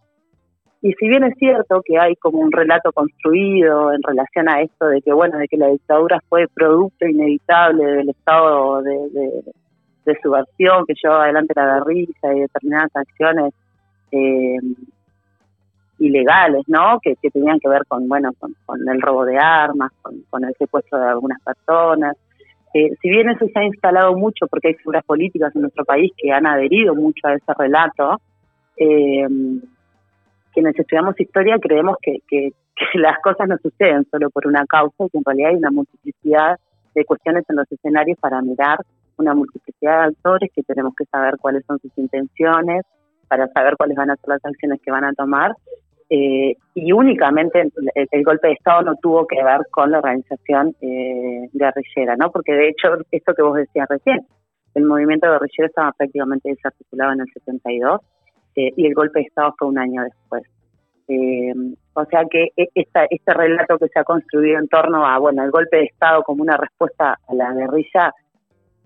[0.82, 4.86] Y si bien es cierto que hay como un relato construido en relación a esto
[4.86, 9.42] de que bueno, de que la dictadura fue producto inevitable del estado de,
[10.06, 13.54] de, subversión que llevó adelante la guerrilla y determinadas acciones
[14.10, 14.56] eh,
[16.00, 16.98] ilegales, ¿no?
[17.00, 21.08] Que, tenían que ver con, bueno, con, el robo de armas, con, el secuestro de
[21.08, 22.16] algunas personas.
[22.72, 26.10] Eh, si bien eso se ha instalado mucho, porque hay figuras políticas en nuestro país
[26.16, 28.20] que han adherido mucho a ese relato,
[28.76, 29.26] eh,
[30.52, 32.52] quienes estudiamos historia creemos que, que,
[32.94, 36.58] las cosas no suceden solo por una causa, y que en realidad hay una multiplicidad
[36.94, 38.78] de cuestiones en los escenarios para mirar
[39.18, 42.84] una multiplicidad de actores, que tenemos que saber cuáles son sus intenciones,
[43.28, 45.54] para saber cuáles van a ser las acciones que van a tomar
[46.12, 47.62] eh, y únicamente
[47.94, 52.32] el, golpe de Estado no tuvo que ver con la organización eh, guerrillera, ¿no?
[52.32, 54.26] Porque de hecho, esto que vos decías recién,
[54.74, 58.00] el movimiento guerrillero estaba prácticamente desarticulado en el 72
[58.56, 60.42] eh, y el golpe de Estado fue un año después.
[61.06, 61.54] Eh,
[61.94, 65.44] o sea que e, esta, este relato que se ha construido en torno a, bueno,
[65.44, 68.12] el golpe de Estado como una respuesta a la guerrilla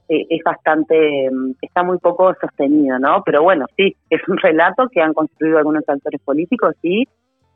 [0.09, 1.31] es bastante,
[1.63, 3.23] está muy poco sostenido, ¿no?
[3.25, 7.05] Pero bueno, sí, es un relato que han construido algunos actores políticos y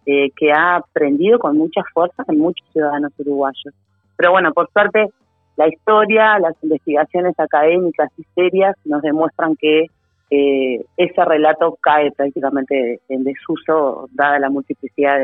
[0.07, 3.75] eh, que ha prendido con mucha fuerza en muchos ciudadanos uruguayos.
[4.17, 5.09] Pero bueno, por suerte,
[5.57, 9.87] la historia, las investigaciones académicas y serias nos demuestran que
[10.31, 15.19] eh, ese relato cae prácticamente en desuso, dada la multiplicidad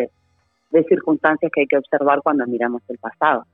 [0.70, 3.46] de circunstancias que hay que observar cuando miramos el pasado.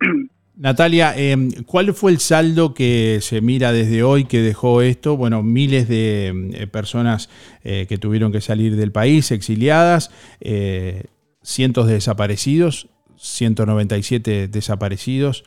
[0.58, 5.14] Natalia, em, ¿cuál fue el saldo que se mira desde hoy que dejó esto?
[5.18, 7.28] Bueno, miles de em, eh, personas
[7.62, 11.04] eh, que tuvieron que salir del país, exiliadas, eh,
[11.42, 15.44] cientos de desaparecidos, 197 desaparecidos,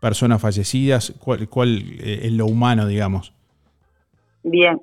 [0.00, 1.14] personas fallecidas.
[1.20, 3.32] ¿Cuál, cuál es lo humano, digamos?
[4.42, 4.80] Bien,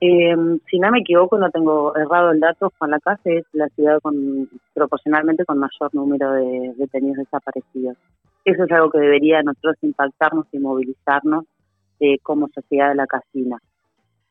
[0.00, 4.00] em, si no me equivoco, no tengo errado el dato, Juan Casa es la ciudad
[4.00, 7.96] con, proporcionalmente con mayor número de detenidos desaparecidos.
[8.44, 11.44] Eso es algo que debería nosotros impactarnos y movilizarnos
[12.00, 13.58] eh, como sociedad de la casina.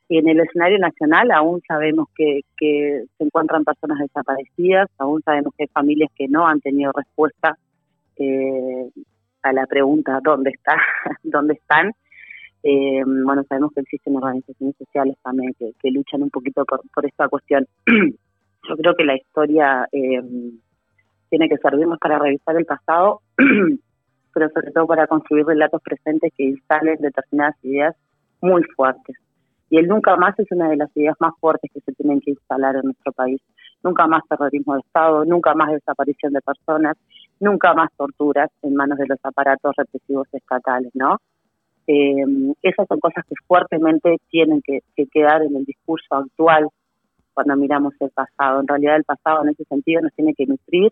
[0.10, 5.70] En el escenario nacional aún sabemos que, se encuentran personas desaparecidas, aún sabemos que hay
[5.70, 7.58] familias que no han tenido respuesta
[8.18, 8.90] eh,
[9.44, 10.76] a la pregunta dónde está,
[11.24, 11.92] dónde están.
[12.64, 17.30] Eh, bueno, sabemos que existen organizaciones sociales también que, luchan un poquito por, por esta
[17.30, 17.66] cuestión.
[17.88, 23.22] Yo creo que la historia tiene que servirnos para revisar el pasado
[24.34, 27.96] pero sobre todo para construir relatos presentes que instalen determinadas ideas
[28.42, 29.16] muy fuertes.
[29.70, 32.32] Y el nunca más es una de las ideas más fuertes que se tienen que
[32.32, 33.42] instalar en nuestro país.
[33.84, 36.98] Nunca más terrorismo de Estado, nunca más desaparición de personas,
[37.40, 41.18] nunca más torturas en manos de los aparatos represivos estatales, ¿no?
[41.88, 46.68] Eh, esas son cosas que fuertemente tienen que, que quedar en el discurso actual
[47.34, 48.60] cuando miramos el pasado.
[48.60, 50.92] En realidad el pasado en ese sentido nos tiene que nutrir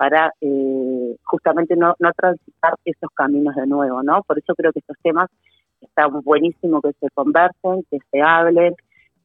[0.00, 4.22] para eh, justamente no, no transitar esos caminos de nuevo, ¿no?
[4.22, 5.28] Por eso creo que estos temas
[5.82, 8.72] está buenísimo que se conversen, que se hablen.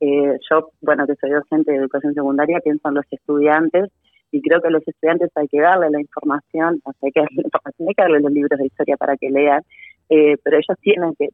[0.01, 3.85] Eh, yo, bueno, que soy docente de educación secundaria, pienso en los estudiantes
[4.31, 7.21] y creo que a los estudiantes hay que darle la información, o sea, hay que
[7.21, 9.61] darle la información, hay que darle los libros de historia para que lean,
[10.09, 11.29] eh, pero ellos tienen que,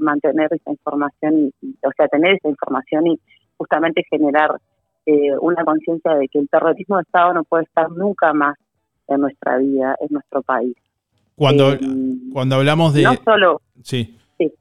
[0.00, 3.20] mantener esa información, y- o sea, tener esa información y
[3.56, 4.56] justamente generar
[5.06, 8.56] eh, una conciencia de que el terrorismo de Estado no puede estar nunca más
[9.14, 10.74] en nuestra vida, en nuestro país.
[11.34, 11.78] Cuando, Eh,
[12.32, 13.02] cuando hablamos de...
[13.02, 14.16] no solo Sí.
[14.38, 14.52] Sí.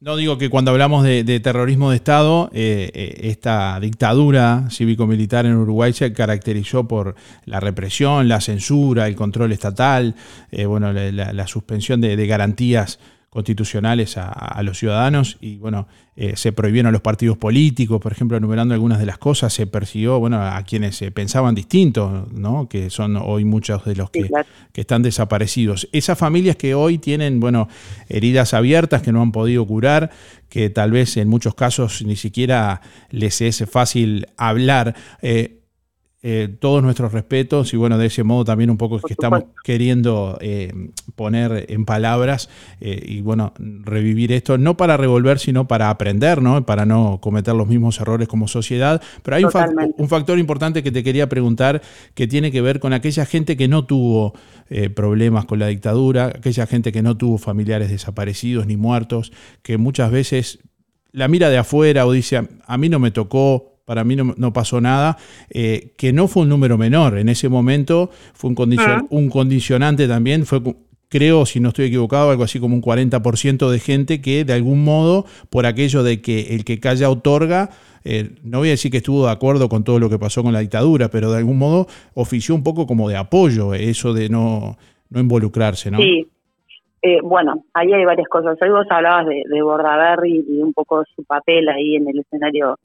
[0.00, 5.44] No digo que cuando hablamos de, de terrorismo de Estado, eh, eh, esta dictadura cívico-militar
[5.46, 10.14] en Uruguay se caracterizó por la represión, la censura, el control estatal,
[10.52, 13.00] eh, bueno, la, la- la suspensión de, de garantías
[13.30, 15.86] constitucionales a, a los ciudadanos y bueno,
[16.20, 20.18] eh, se prohibieron los partidos políticos, por ejemplo, enumerando algunas de las cosas, se persiguió
[20.18, 22.68] bueno, a quienes eh, pensaban distinto, ¿no?
[22.68, 24.28] que son hoy muchos de los que,
[24.72, 25.88] que están desaparecidos.
[25.92, 27.68] Esas familias que hoy tienen bueno,
[28.08, 30.10] heridas abiertas que no han podido curar,
[30.48, 34.96] que tal vez en muchos casos ni siquiera les es fácil hablar.
[35.22, 35.57] eh,
[36.20, 39.44] eh, todos nuestros respetos y bueno, de ese modo también un poco es que estamos
[39.62, 40.72] queriendo eh,
[41.14, 42.50] poner en palabras
[42.80, 46.66] eh, y bueno, revivir esto, no para revolver, sino para aprender, ¿no?
[46.66, 49.00] Para no cometer los mismos errores como sociedad.
[49.22, 51.82] Pero hay un, factor importante que te quería preguntar
[52.14, 54.34] que tiene que ver con aquella gente que no tuvo
[54.96, 60.10] problemas con la dictadura, aquella gente que no tuvo familiares desaparecidos ni muertos, que muchas
[60.10, 60.58] veces
[61.12, 64.52] la mira de afuera o dice, a mí no me tocó, para mí no, no
[64.52, 65.16] pasó nada,
[65.48, 67.16] eh, que no fue un número menor.
[67.16, 69.06] En ese momento fue un, condicion- Ah.
[69.08, 70.60] un condicionante también, fue,
[71.08, 74.84] creo, si no estoy equivocado, algo así como un 40% de gente que de algún
[74.84, 77.70] modo, por aquello de que el que calla otorga,
[78.04, 80.52] eh, no voy a decir que estuvo de acuerdo con todo lo que pasó con
[80.52, 84.28] la dictadura, pero de algún modo ofició un poco como de apoyo, eh, eso de
[84.28, 84.76] no,
[85.08, 85.98] no involucrarse, ¿no?
[85.98, 86.26] Sí.
[87.00, 88.58] Eh, bueno, ahí hay varias cosas.
[88.60, 92.76] Hoy vos hablabas de, de Bordaberry y un poco su papel ahí en el escenario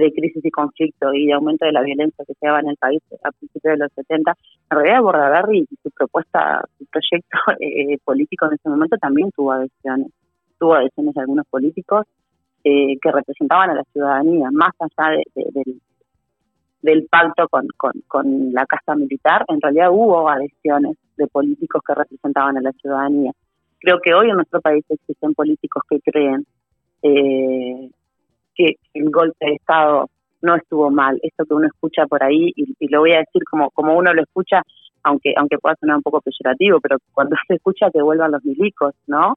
[0.00, 2.76] de crisis y conflicto y de aumento de la violencia que se daba en el
[2.76, 4.34] país a principios de los 70.
[4.70, 9.52] En realidad, Bordaberry y su propuesta, su proyecto eh, político en ese momento también tuvo
[9.52, 10.08] adhesiones.
[10.58, 12.06] Tuvo adhesiones de algunos políticos
[12.64, 15.80] eh, que representaban a la ciudadanía, más allá de- del,
[16.82, 21.94] del pacto con, con, con la casta militar, en realidad hubo adhesiones de políticos que
[21.94, 23.32] representaban a la ciudadanía.
[23.80, 26.46] Creo que hoy en nuestro país existen políticos que creen
[27.02, 27.90] eh,
[28.54, 30.08] que el golpe de Estado
[30.42, 31.18] no estuvo mal.
[31.22, 34.12] Esto que uno escucha por ahí, y, y lo voy a decir como, como uno
[34.14, 34.62] lo escucha,
[35.04, 38.94] aunque, aunque pueda sonar un poco peyorativo, pero cuando se escucha que vuelvan los milicos,
[39.06, 39.36] ¿no?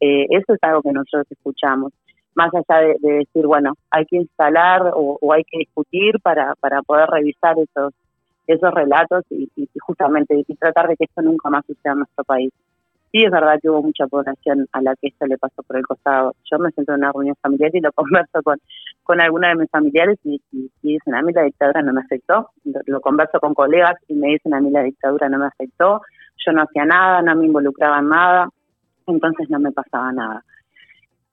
[0.00, 1.92] Eh, eso es algo que nosotros escuchamos.
[2.34, 6.54] Más allá de, de decir, bueno, hay que instalar o, o hay que discutir para,
[6.56, 7.92] para poder revisar esos
[8.46, 12.24] esos relatos y, y- justamente y tratar de que esto nunca más suceda en nuestro
[12.24, 12.52] país.
[13.12, 15.86] Sí, es verdad que hubo mucha población a la que esto le pasó por el
[15.86, 16.34] costado.
[16.50, 18.58] Yo me siento en una reunión familiar y lo converso con,
[19.02, 22.50] con alguna de mis familiares y, y- dicen, a mí la dictadura no me afectó.
[22.64, 26.00] Lo, lo converso con colegas y me dicen, a mí la dictadura no me afectó.
[26.46, 28.48] Yo no hacía nada, no me involucraba en nada,
[29.06, 30.44] entonces no me pasaba nada.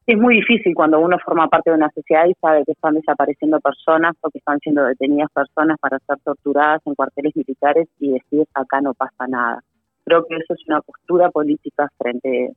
[0.08, 3.60] Es muy difícil cuando uno forma parte de una sociedad y sabe que están desapareciendo
[3.62, 8.46] personas o que están siendo detenidas personas para ser torturadas en cuarteles militares y decir
[8.56, 9.62] acá no pasa nada.
[10.10, 12.52] Creo que eso es una postura política frente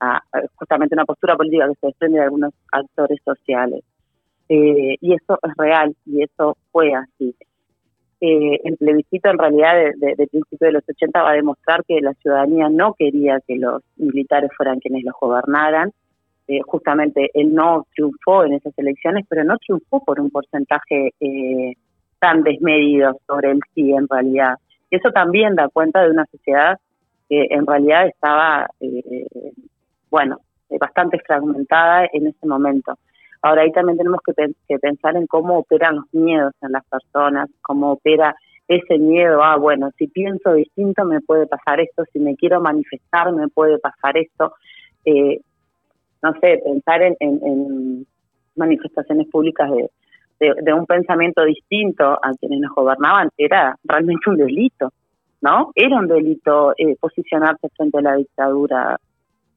[0.00, 0.20] a,
[0.56, 3.84] justamente una postura política que se desprende de algunos actores sociales.
[4.48, 7.32] Eh, y eso es real y eso fue así.
[8.20, 11.84] Eh, el plebiscito en realidad de, de, de principio de los 80 va a demostrar
[11.86, 15.92] que la ciudadanía no quería que los militares fueran quienes los gobernaran.
[16.48, 21.74] Eh, justamente él no triunfó en esas elecciones, pero no triunfó por un porcentaje eh,
[22.18, 24.56] tan desmedido sobre el sí en realidad.
[24.90, 26.80] Y eso también da cuenta de una sociedad
[27.28, 29.26] que en realidad estaba, eh,
[30.10, 30.38] bueno,
[30.70, 32.94] eh, bastante fragmentada en ese momento.
[33.42, 36.84] Ahora ahí también tenemos que, pen- que pensar en cómo operan los miedos en las
[36.86, 38.34] personas, cómo opera
[38.68, 43.32] ese miedo a, bueno, si pienso distinto me puede pasar esto, si me quiero manifestar
[43.32, 44.54] me puede pasar esto.
[45.04, 45.40] Eh,
[46.22, 48.06] no sé, pensar en, en- en
[48.56, 54.92] manifestaciones públicas de- de un pensamiento distinto a quienes nos gobernaban era realmente un delito,
[55.40, 55.72] ¿no?
[55.74, 58.98] Era un delito eh, posicionarse frente a la dictadura,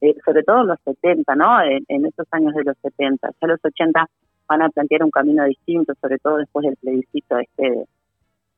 [0.00, 1.62] eh, sobre todo en los 70, ¿no?
[1.62, 3.30] En, en esos años de los 70.
[3.40, 4.06] Ya los 80
[4.48, 7.84] van a plantear un camino distinto, sobre todo después del plebiscito este de,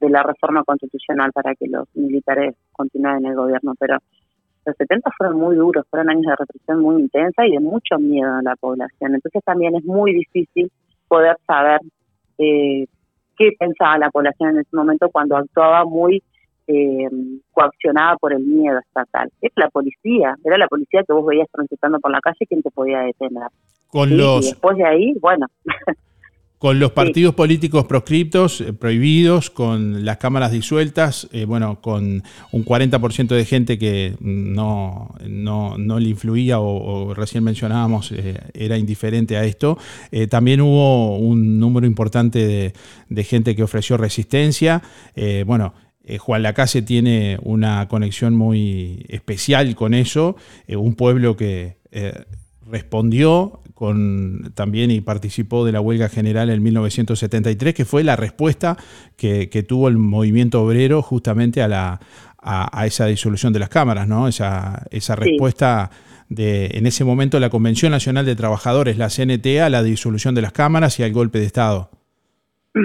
[0.00, 3.98] de la reforma constitucional para que los militares continúen en el gobierno, pero
[4.64, 8.32] los 70 fueron muy duros, fueron años de represión muy intensa y de mucho miedo
[8.32, 9.14] a la población.
[9.14, 10.70] Entonces también es muy difícil
[11.08, 11.80] poder saber
[12.38, 12.86] eh,
[13.36, 16.22] qué pensaba la población en ese momento cuando actuaba muy
[16.72, 17.08] eh,
[17.52, 19.30] coaccionada por el miedo estatal.
[19.40, 22.70] Es la policía, era la policía que vos veías transitando por la calle quien te
[22.70, 23.48] podía detener.
[23.88, 24.16] Con ¿sí?
[24.16, 25.46] los Y después de ahí, bueno,
[26.62, 32.22] Con los partidos políticos proscriptos, eh, prohibidos, con las cámaras disueltas, eh, bueno, con
[32.52, 38.78] un 40% de gente que no, no, no le influía o, recién mencionábamos eh, era
[38.78, 39.76] indiferente a esto,
[40.30, 42.72] también hubo un número importante de,
[43.08, 44.82] de gente que ofreció resistencia.
[45.44, 45.74] bueno,
[46.18, 50.36] Juan Lacase tiene una conexión muy especial con eso,
[50.68, 51.76] un pueblo que
[52.70, 58.76] respondió con, también y participó de la huelga general en 1973, que fue la respuesta
[59.16, 62.00] que, tuvo el movimiento obrero justamente a, la,
[62.38, 64.28] a, esa disolución de las cámaras, ¿no?
[64.28, 65.90] Esa, esa respuesta
[66.28, 70.42] de, en ese momento, la Convención Nacional de Trabajadores, la CNT, a la disolución de
[70.42, 71.90] las cámaras y al golpe de Estado.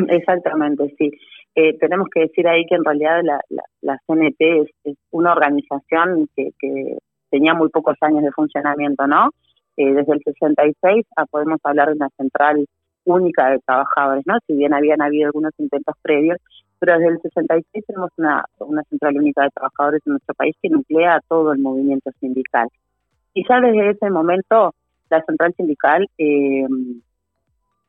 [0.09, 1.11] Exactamente, sí.
[1.59, 3.39] Eh, tenemos que decir ahí que en realidad la,
[3.81, 4.39] la, CNT
[4.83, 6.99] es, una organización que, que
[7.31, 9.31] tenía muy pocos años de funcionamiento, ¿no?
[9.75, 12.63] Eh, desde el 66 a podemos hablar de una central
[13.05, 14.35] única de trabajadores, ¿no?
[14.45, 16.37] Si bien habían habido algunos intentos previos,
[16.77, 20.69] pero desde el 66 tenemos una, una central única de trabajadores en nuestro país que
[20.69, 22.67] nuclea a todo el movimiento sindical.
[23.33, 24.75] Y ya desde ese momento
[25.09, 26.67] la central sindical eh,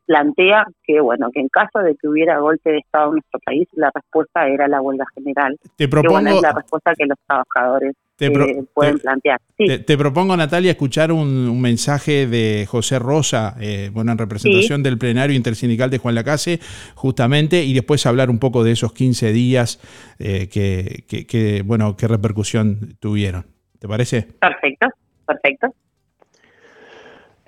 [0.09, 3.69] plantea que bueno que en caso de que hubiera golpe de estado en nuestro país
[3.75, 5.57] la respuesta era la huelga general.
[5.77, 9.41] Te propongo, es la respuesta que los trabajadores te, eh, pueden plantear.
[9.57, 15.37] Te, propongo, Natalia, escuchar un, mensaje de José Rosa, eh, bueno, en representación del plenario
[15.37, 16.59] intersindical de Juan Lacase,
[16.97, 19.81] justamente, y después hablar un poco de esos 15 días
[20.19, 23.47] eh, que, que, bueno, qué repercusión tuvieron.
[23.79, 24.27] ¿Te parece?
[24.41, 24.89] Perfecto,
[25.25, 25.75] perfecto.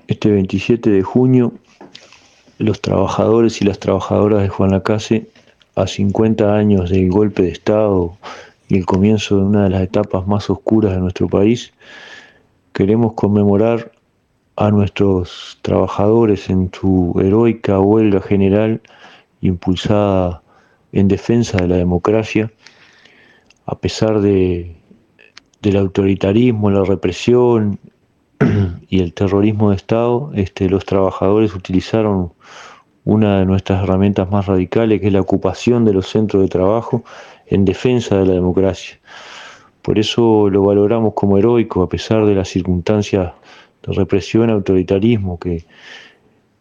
[0.06, 1.52] Este 27 de junio,
[2.60, 5.26] los trabajadores y las trabajadoras de Juan Lacase,
[5.76, 8.16] a 50 años del golpe de Estado,
[8.68, 11.72] y el comienzo de una de las etapas más oscuras de nuestro país,
[12.74, 13.92] queremos conmemorar
[14.56, 18.82] a nuestros trabajadores en su heroica huelga general
[19.40, 20.42] impulsada
[20.92, 22.52] en defensa de la democracia,
[23.64, 24.76] a pesar de,
[25.62, 27.78] del autoritarismo, la represión
[28.88, 32.32] y el terrorismo de Estado, este, los trabajadores utilizaron
[33.04, 37.04] una de nuestras herramientas más radicales, que es la ocupación de los centros de trabajo,
[37.46, 38.98] en defensa de la democracia.
[39.82, 43.32] Por eso lo valoramos como heroico, a pesar de las circunstancias
[43.82, 45.64] de represión autoritarismo que,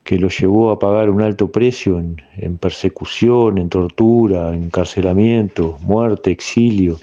[0.04, 6.98] que lo llevó a pagar un alto precio en, persecución, en tortura, encarcelamiento, muerte, exilio,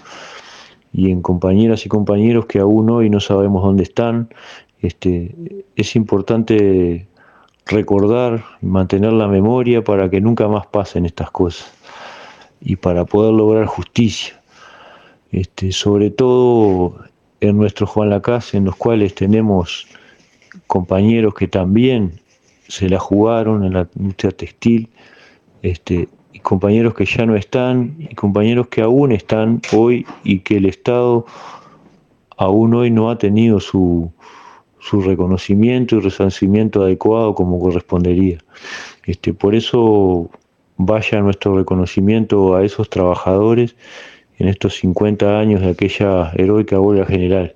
[0.92, 4.28] y en compañeras y compañeros que aún hoy no sabemos dónde están.
[4.80, 5.34] Este,
[5.74, 7.06] es importante
[7.66, 11.72] recordar y mantener la memoria para que nunca más pasen estas cosas
[12.60, 14.40] y para poder lograr justicia.
[15.32, 16.96] Este, sobre todo
[17.40, 19.86] en nuestro Juan Lacase, en los cuales tenemos
[20.66, 22.20] compañeros que también
[22.68, 24.88] se la jugaron en la industria textil,
[25.62, 30.56] este, y compañeros que ya no están, y compañeros que aún están hoy y que
[30.58, 31.26] el Estado
[32.36, 34.12] aún hoy no ha tenido su,
[34.88, 38.38] su reconocimiento y resarcimiento adecuado como correspondería.
[39.04, 40.30] Este, por eso
[40.76, 43.74] vaya nuestro reconocimiento a esos trabajadores
[44.38, 47.54] en estos 50 años de aquella heroica huelga general.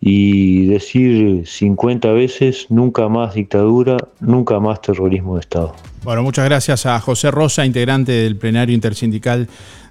[0.00, 5.74] Y decir 50 veces, nunca más dictadura, nunca más terrorismo de Estado.
[6.04, 9.48] Bueno, muchas gracias a José Rosa, integrante del plenario intersindical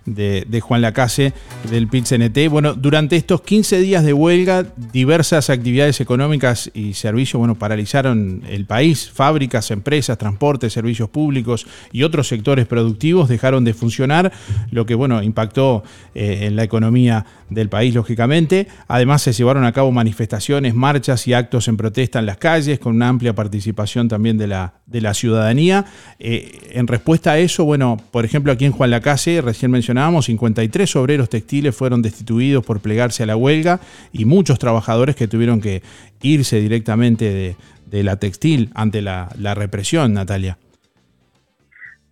[0.08, 1.34] de, Juan Lacase
[1.70, 2.50] del PIT-CNT.
[2.50, 8.66] Bueno, durante estos 15 días de huelga, diversas actividades económicas y servicios bueno, paralizaron el
[8.66, 9.10] país.
[9.12, 14.32] Fábricas, empresas, transportes, servicios públicos y otros sectores productivos dejaron de funcionar,
[14.72, 15.84] lo que bueno, impactó
[16.16, 18.68] eh, en la economía del país, lógicamente.
[18.88, 22.96] Además, se llevaron a cabo manifestaciones, marchas y actos en protesta en las calles, con
[22.96, 25.86] una amplia participación también de la, de la ciudadanía.
[26.20, 30.96] Eh, en respuesta a eso, bueno, por ejemplo, aquí en Juan Lacase, recién mencionábamos, 53
[30.96, 33.80] obreros textiles fueron destituidos por plegarse a la huelga
[34.14, 35.82] y muchos trabajadores que tuvieron que
[36.22, 37.56] irse directamente
[37.90, 40.56] de, la textil ante la, represión, Natalia.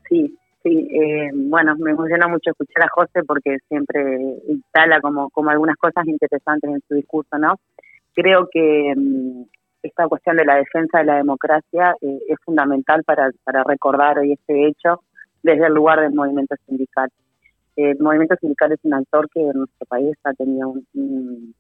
[0.10, 0.88] Sí, sí.
[0.92, 4.02] Eh, bueno, me emociona mucho escuchar a José porque siempre
[4.48, 7.60] instala como, como algunas cosas interesantes en su discurso, ¿no?
[8.16, 9.44] Creo que mm,
[9.84, 14.32] esta cuestión de la defensa de la democracia eh, es fundamental para, para recordar hoy
[14.32, 15.02] este hecho
[15.44, 17.12] desde el lugar del movimiento sindical.
[17.76, 21.54] El movimiento sindical es un actor que en nuestro país ha tenido un,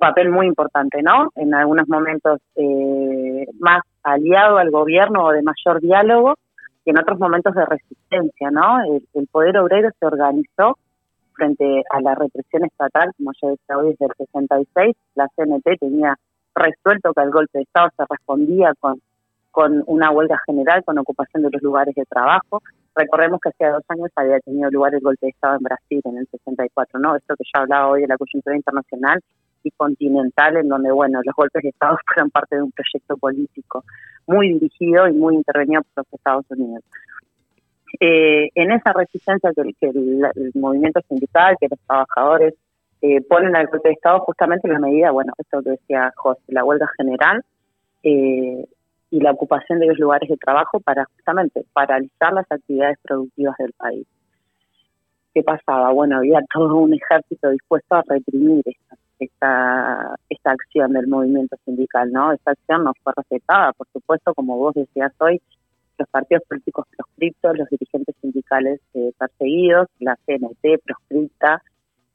[0.00, 1.30] papel muy importante, ¿no?
[1.34, 6.34] En algunos momentos eh, más aliado al gobierno o de mayor diálogo,
[6.88, 8.78] y en otros momentos de resistencia, ¿no?
[9.12, 10.78] El, poder obrero se organizó
[11.34, 16.16] frente a la represión estatal, como ya decía hoy, desde el 66, la CNT tenía
[16.54, 19.02] resuelto que al golpe de Estado se respondía con,
[19.50, 22.62] con una huelga general, con ocupación de los lugares de trabajo.
[22.98, 26.18] Recordemos que hace dos años había tenido lugar el golpe de Estado en Brasil en
[26.18, 27.14] el 64, ¿no?
[27.14, 29.22] Esto que ya hablaba hoy de la coyuntura internacional
[29.62, 33.84] y continental, en donde, bueno, los golpes de Estado fueron parte de un proyecto político
[34.26, 36.82] muy dirigido y muy intervenido por los Estados Unidos.
[38.00, 42.54] Eh, en esa resistencia que, el, movimiento sindical, que los trabajadores
[43.00, 46.64] eh, ponen al golpe de Estado, justamente la medida, bueno, esto que decía José, la
[46.64, 47.44] huelga general
[48.02, 48.66] eh,
[49.10, 53.72] y la ocupación de los lugares de trabajo para justamente paralizar las actividades productivas del
[53.72, 54.06] país.
[55.34, 55.90] ¿Qué pasaba?
[55.92, 62.10] Bueno, había todo un ejército dispuesto a reprimir esta, esta, esta acción del movimiento sindical,
[62.12, 62.32] ¿no?
[62.32, 65.40] Esta acción no fue respetada, por supuesto, como vos decías hoy,
[65.98, 71.62] los partidos políticos proscriptos, los dirigentes sindicales eh, perseguidos, la CNT proscripta,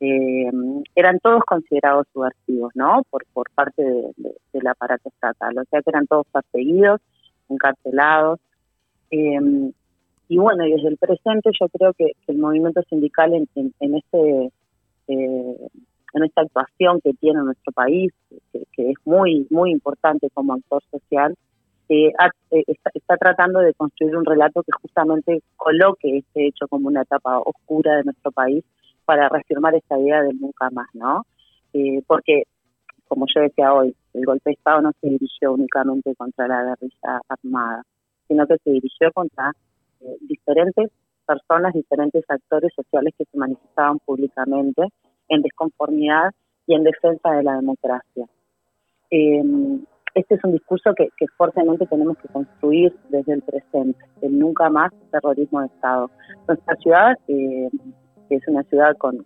[0.03, 0.51] eh,
[0.95, 3.03] eran todos considerados subversivos, ¿no?
[3.09, 6.99] Por, por parte del aparato estatal, o sea que eran todos perseguidos,
[7.49, 8.39] encarcelados.
[9.11, 9.71] Eh,
[10.27, 14.51] y bueno, y desde el presente yo creo que, el movimiento sindical en, en, este
[15.07, 18.11] en esta actuación que tiene nuestro país,
[18.51, 21.35] que, que, es muy muy importante como actor social,
[21.89, 22.11] eh,
[22.95, 27.97] está, tratando de construir un relato que justamente coloque este hecho como una etapa oscura
[27.97, 28.63] de nuestro país
[29.05, 31.25] para reafirmar esta idea del nunca más, ¿no?
[31.73, 32.43] Eh, porque,
[33.07, 37.21] como yo decía hoy, el golpe de Estado no se dirigió únicamente contra la guerrilla
[37.27, 37.84] armada,
[38.27, 39.51] sino que se dirigió contra
[40.01, 40.91] eh, diferentes
[41.25, 44.84] personas, diferentes actores sociales que se manifestaban públicamente
[45.30, 46.31] en desconformidad
[46.67, 48.27] y en defensa de la democracia.
[49.09, 49.43] Eh,
[50.15, 54.91] este es un discurso que, fuertemente tenemos que construir desde el presente, el nunca más
[55.11, 56.11] terrorismo de Estado.
[56.47, 57.69] Nuestra ciudad, eh,
[58.34, 59.23] que es una ciudad con,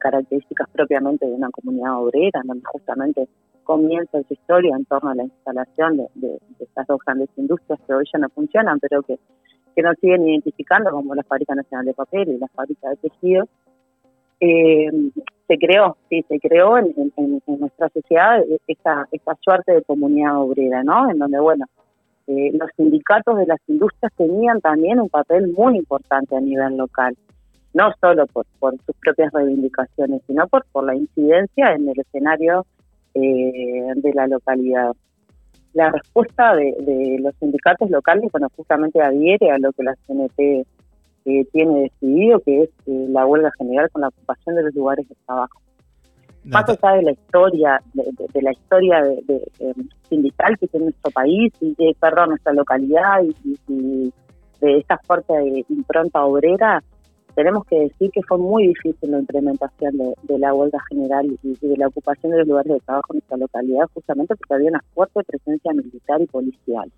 [0.00, 3.28] características propiamente de una comunidad obrera, donde justamente
[3.62, 8.04] comienza su historia en torno a la instalación de, estas dos grandes industrias que hoy
[8.12, 9.16] ya no funcionan, pero que,
[9.76, 13.48] que nos siguen identificando como la Fábrica Nacional de Papel y la Fábrica de Tejidos,
[14.40, 14.90] eh,
[15.46, 17.12] se creó, sí, se creó en,
[17.46, 21.08] nuestra sociedad esta, esta suerte de comunidad obrera, ¿no?
[21.12, 21.66] En donde, bueno,
[22.26, 27.16] eh, los sindicatos de las industrias tenían también un papel muy importante a nivel local,
[27.74, 32.66] no solo por, por sus propias reivindicaciones, sino por, por la incidencia en el escenario
[33.14, 34.92] eh, de la localidad.
[35.74, 40.66] La respuesta de, de, los sindicatos locales, bueno, justamente adhiere a lo que la CNT
[41.52, 45.14] tiene decidido, que es eh, la huelga general con la ocupación de los lugares de
[45.26, 45.60] trabajo.
[46.44, 49.42] Más allá de la historia, de, la historia de,
[50.08, 54.12] sindical que tiene nuestro país, y de, perdón, nuestra localidad y,
[54.60, 55.34] de esta fuerte
[55.68, 56.82] impronta obrera,
[57.38, 61.76] tenemos que decir que fue muy difícil la implementación de, la huelga general y, de
[61.76, 65.22] la ocupación de los lugares de trabajo en nuestra localidad, justamente porque había una fuerte
[65.22, 66.90] presencia militar y policial.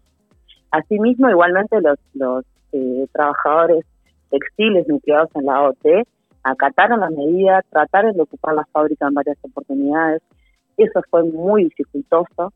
[0.71, 1.77] Asimismo, igualmente
[2.15, 3.85] los, eh, trabajadores
[4.31, 6.09] textiles nucleados en la OT
[6.43, 10.23] acataron las medidas, trataron de ocupar la fábrica en varias oportunidades.
[10.79, 12.55] Eso fue muy dificultoso,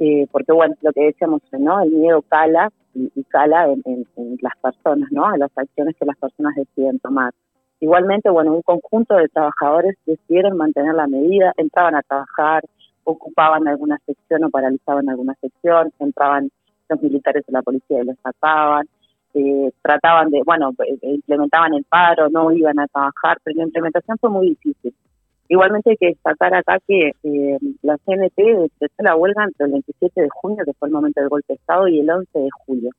[0.00, 1.80] eh, porque bueno, lo que decíamos, ¿no?
[1.80, 4.06] El miedo cala y, cala en,
[4.40, 5.32] las personas, ¿no?
[5.34, 7.32] En las acciones que las personas deciden tomar.
[7.80, 12.62] Igualmente, bueno, un conjunto de trabajadores decidieron mantener la medida, entraban a trabajar,
[13.04, 16.50] ocupaban alguna sección o paralizaban alguna sección, entraban
[16.88, 18.86] los militares de la policía y los sacaban,
[19.34, 24.16] eh, trataban de, bueno, eh, implementaban el paro, no iban a trabajar, pero la implementación
[24.18, 24.94] fue muy difícil.
[25.48, 30.22] Igualmente hay que destacar acá que eh, la CNT empezó la huelga entre el 27
[30.22, 32.90] de junio, que fue el momento del golpe de Estado, y el 11 de julio.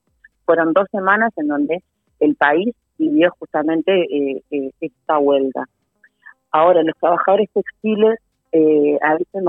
[0.44, 1.82] Fueron dos semanas en donde
[2.20, 5.64] el país vivió justamente eh, eh esta huelga.
[6.52, 8.18] Ahora, los trabajadores textiles
[9.02, 9.42] a veces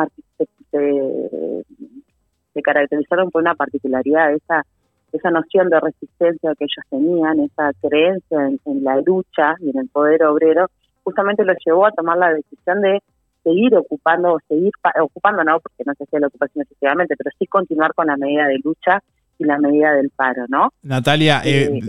[0.71, 1.63] se,
[2.53, 4.65] se caracterizaron por una particularidad, esa
[5.11, 9.89] esa noción de resistencia que ellos tenían, esa creencia en, la lucha y en el
[9.89, 10.67] poder obrero,
[11.07, 13.01] justamente los llevó a tomar la decisión de
[13.41, 17.47] seguir ocupando, o seguir ocupando, no, porque no se hacía la ocupación efectivamente, pero sí
[17.47, 19.01] continuar con la medida de lucha
[19.39, 20.73] y la medida del paro, ¿no?
[20.81, 21.79] Natalia, eh,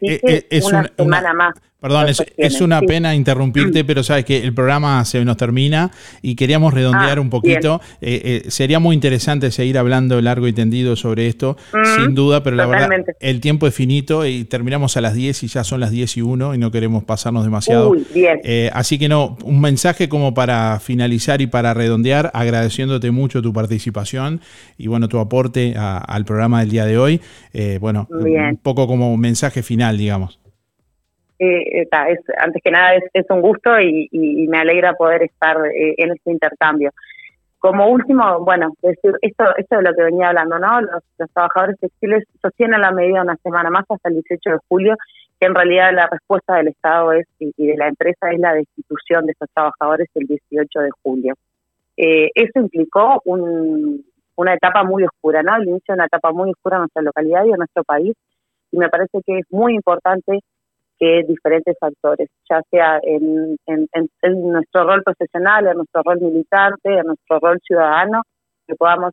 [0.00, 1.54] eh, es, una, semana más.
[1.80, 2.06] Perdón,
[2.36, 5.92] es, una pena interrumpirte, pero sabes que el programa se nos termina
[6.22, 7.80] y queríamos redondear ah, un poquito.
[8.00, 12.56] Eh, sería muy interesante seguir hablando largo y tendido sobre esto, mm, sin duda, pero
[12.56, 12.90] la verdad,
[13.20, 16.22] el tiempo es finito y terminamos a las 10 y ya son las 10 y
[16.22, 17.94] 1 y no queremos pasarnos demasiado.
[18.72, 24.40] así que no, un mensaje como para finalizar y para redondear, agradeciéndote mucho tu participación
[24.76, 27.20] y bueno, tu aporte al programa del día de hoy.
[27.52, 30.38] Eh, bueno, un poco como un mensaje final, digamos.
[31.40, 31.86] Eh,
[32.38, 34.08] antes que nada es, un gusto y,
[34.48, 36.90] me alegra poder estar eh, en este intercambio.
[37.58, 40.80] como último, bueno, decir esto, esto de lo que venía hablando, ¿no?
[40.80, 41.02] Los,
[41.32, 44.96] trabajadores textiles sostienen la medida una semana más hasta el 18 de julio,
[45.40, 49.26] que en realidad la respuesta del Estado es y, de la empresa es la destitución
[49.26, 51.34] de estos trabajadores el 18 de julio.
[51.96, 55.56] Eh, eso implicó una etapa muy oscura, ¿no?
[55.56, 58.14] El inicio de una etapa muy oscura en nuestra localidad y en nuestro país,
[58.72, 60.40] y me parece que es muy importante
[60.98, 63.56] que diferentes actores, ya sea en,
[64.42, 68.22] nuestro rol profesional, en nuestro rol militante, en nuestro rol ciudadano,
[68.66, 69.12] que podamos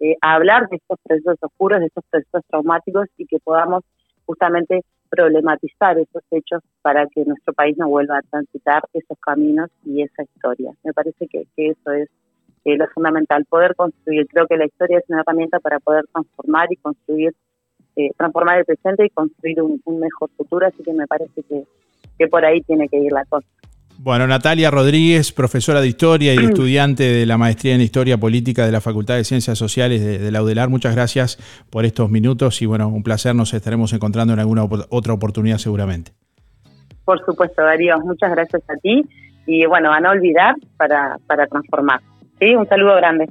[0.00, 3.82] eh, hablar de estos procesos oscuros, de estos procesos traumáticos y que podamos
[4.24, 10.02] justamente problematizar esos hechos para que nuestro país no vuelva a transitar esos caminos y
[10.02, 10.72] esa historia.
[10.84, 12.08] Me parece que, eso es
[12.64, 14.26] eh, lo fundamental, poder construir.
[14.26, 17.34] Creo que la historia es una herramienta para poder transformar y construir
[17.96, 21.64] eh, transformar el presente y construir un, mejor futuro, así que me parece que,
[22.18, 23.46] que por ahí tiene que ir la cosa.
[23.98, 28.72] Bueno, Natalia Rodríguez, profesora de Historia y estudiante de la Maestría en Historia Política de
[28.72, 31.38] la Facultad de Ciencias Sociales de, la UDELAR, muchas gracias
[31.70, 36.12] por estos minutos y bueno, un placer, nos estaremos encontrando en alguna otra oportunidad seguramente.
[37.04, 39.02] Por supuesto, Darío, muchas gracias a ti
[39.46, 42.00] y bueno, a no olvidar para, para transformar.
[42.38, 42.54] ¿sí?
[42.54, 43.30] Un saludo grande.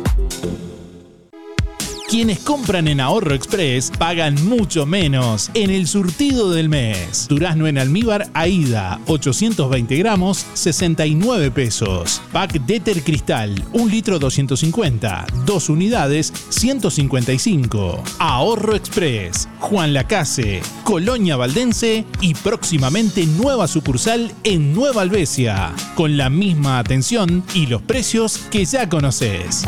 [2.11, 7.25] Quienes compran en Ahorro Express pagan mucho menos en el surtido del mes.
[7.29, 12.21] Durazno en almíbar Aida, 820 gramos, 69 pesos.
[12.33, 18.03] Pack Deter Cristal, 1 litro 250, 2 unidades, 155.
[18.19, 26.29] Ahorro Express, Juan Lacase, Colonia Valdense y próximamente nueva sucursal en Nueva Albesia, con la
[26.29, 29.63] misma atención y los precios que ya conoces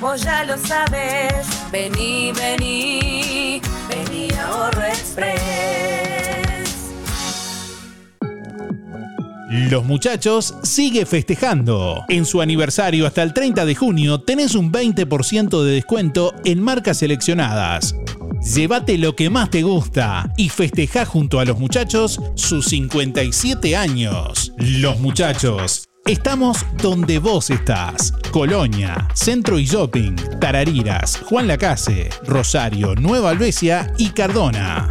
[0.00, 1.46] vos ya lo sabes.
[1.70, 5.38] Vení, vení, vení Ahorro Express.
[9.50, 12.04] Los muchachos sigue festejando.
[12.08, 16.98] En su aniversario hasta el 30 de junio tenés un 20% de descuento en marcas
[16.98, 17.94] seleccionadas.
[18.54, 24.52] Llévate lo que más te gusta y festeja junto a los muchachos sus 57 años.
[24.58, 28.12] Los muchachos Estamos donde vos estás.
[28.30, 34.88] Colonia, Centro y Shopping, Tarariras, Juan Lacase, Rosario, Nueva Albesia y Cardona.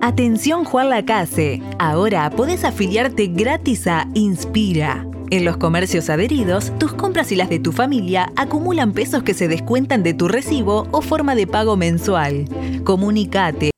[0.00, 1.62] Atención Juan Lacase.
[1.78, 5.06] Ahora podés afiliarte gratis a Inspira.
[5.30, 9.46] En los comercios adheridos, tus compras y las de tu familia acumulan pesos que se
[9.46, 12.44] descuentan de tu recibo o forma de pago mensual.
[12.82, 13.71] Comunicate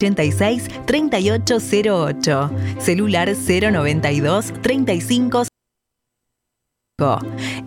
[0.00, 2.50] 86 3808.
[2.78, 5.42] Celular 092 35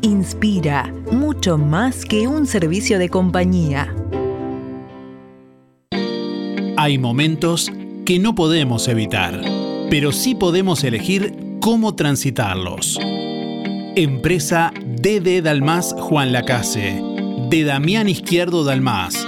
[0.02, 3.94] Inspira, mucho más que un servicio de compañía.
[6.78, 7.70] Hay momentos
[8.06, 9.42] que no podemos evitar,
[9.90, 12.98] pero sí podemos elegir cómo transitarlos.
[13.96, 17.02] Empresa DD Dalmas Juan Lacase,
[17.50, 19.28] de Damián Izquierdo Dalmas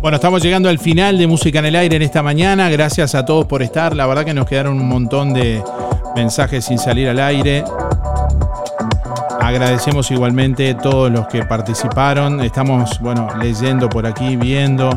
[0.00, 2.70] Bueno, estamos llegando al final de Música en el Aire en esta mañana.
[2.70, 3.94] Gracias a todos por estar.
[3.94, 5.62] La verdad que nos quedaron un montón de
[6.16, 7.64] mensajes sin salir al aire.
[9.38, 12.40] Agradecemos igualmente a todos los que participaron.
[12.40, 14.88] Estamos, bueno, leyendo por aquí, viendo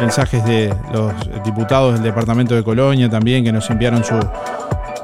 [0.00, 1.12] mensajes de los
[1.44, 4.14] diputados del departamento de Colonia también que nos enviaron su,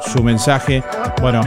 [0.06, 0.84] su mensaje.
[1.20, 1.40] Bueno,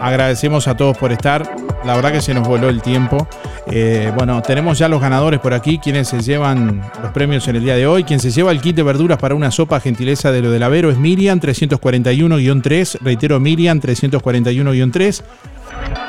[0.00, 1.57] agradecemos a todos por estar.
[1.84, 3.28] La verdad que se nos voló el tiempo.
[3.70, 7.64] Eh, bueno, tenemos ya los ganadores por aquí, quienes se llevan los premios en el
[7.64, 8.04] día de hoy.
[8.04, 10.90] Quien se lleva el kit de verduras para una sopa gentileza de lo del Avero
[10.90, 12.98] es Miriam 341-3.
[13.00, 15.22] Reitero, Miriam 341-3,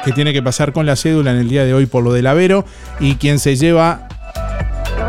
[0.04, 2.28] que tiene que pasar con la cédula en el día de hoy por lo del
[2.28, 2.66] Avero.
[3.00, 4.08] Y quien se lleva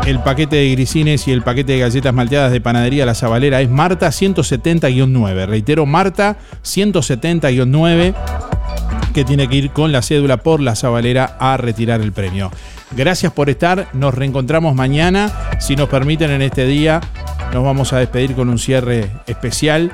[0.05, 3.69] el paquete de grisines y el paquete de galletas malteadas de panadería La Zabalera es
[3.69, 5.47] Marta 170-9.
[5.47, 8.13] Reitero, Marta 170-9
[9.11, 12.51] que tiene que ir con la cédula por la Zabalera a retirar el premio.
[12.91, 15.31] Gracias por estar, nos reencontramos mañana.
[15.59, 17.01] Si nos permiten en este día,
[17.53, 19.91] nos vamos a despedir con un cierre especial.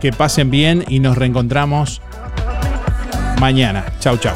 [0.00, 2.02] Que pasen bien y nos reencontramos
[3.40, 3.84] mañana.
[4.00, 4.34] Chau, chau.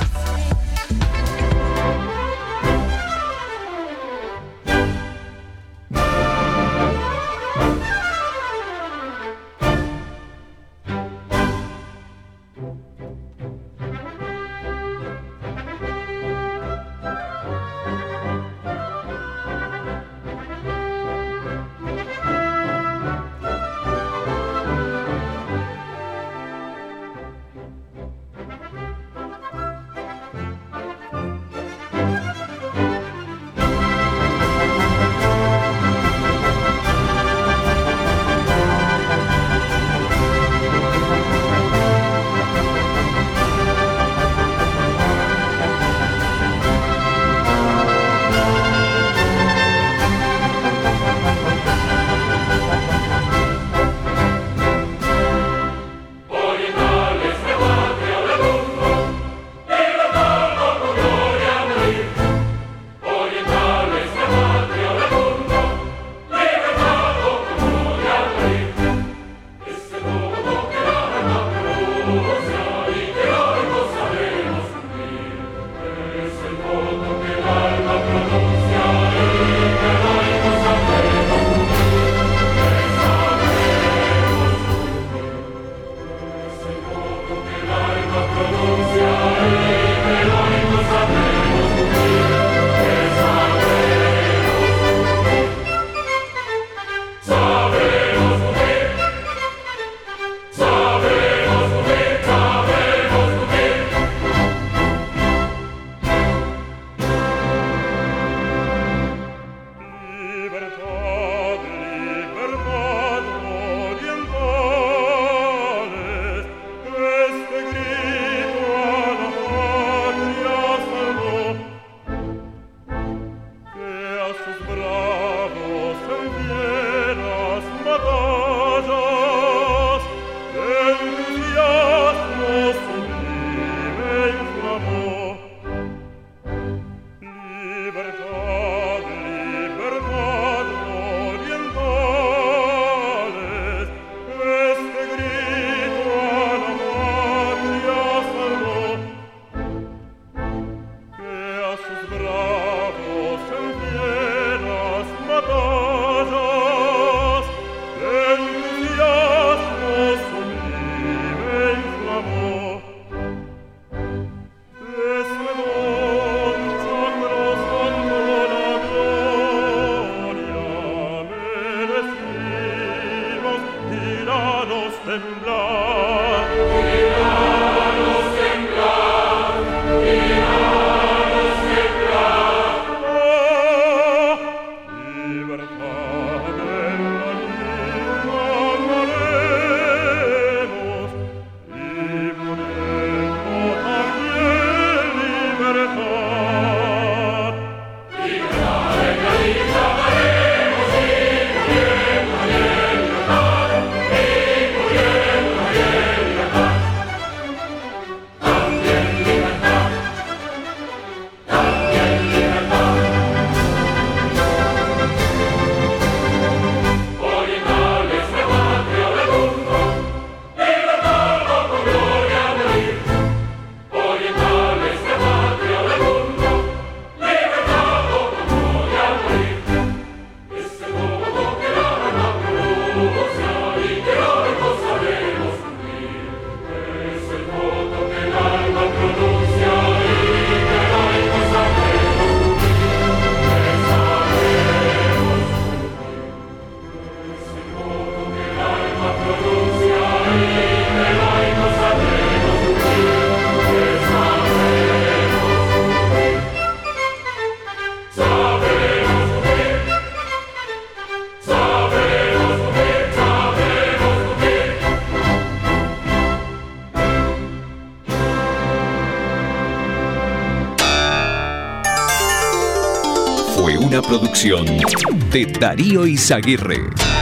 [274.43, 277.19] De Darío Izaguirre.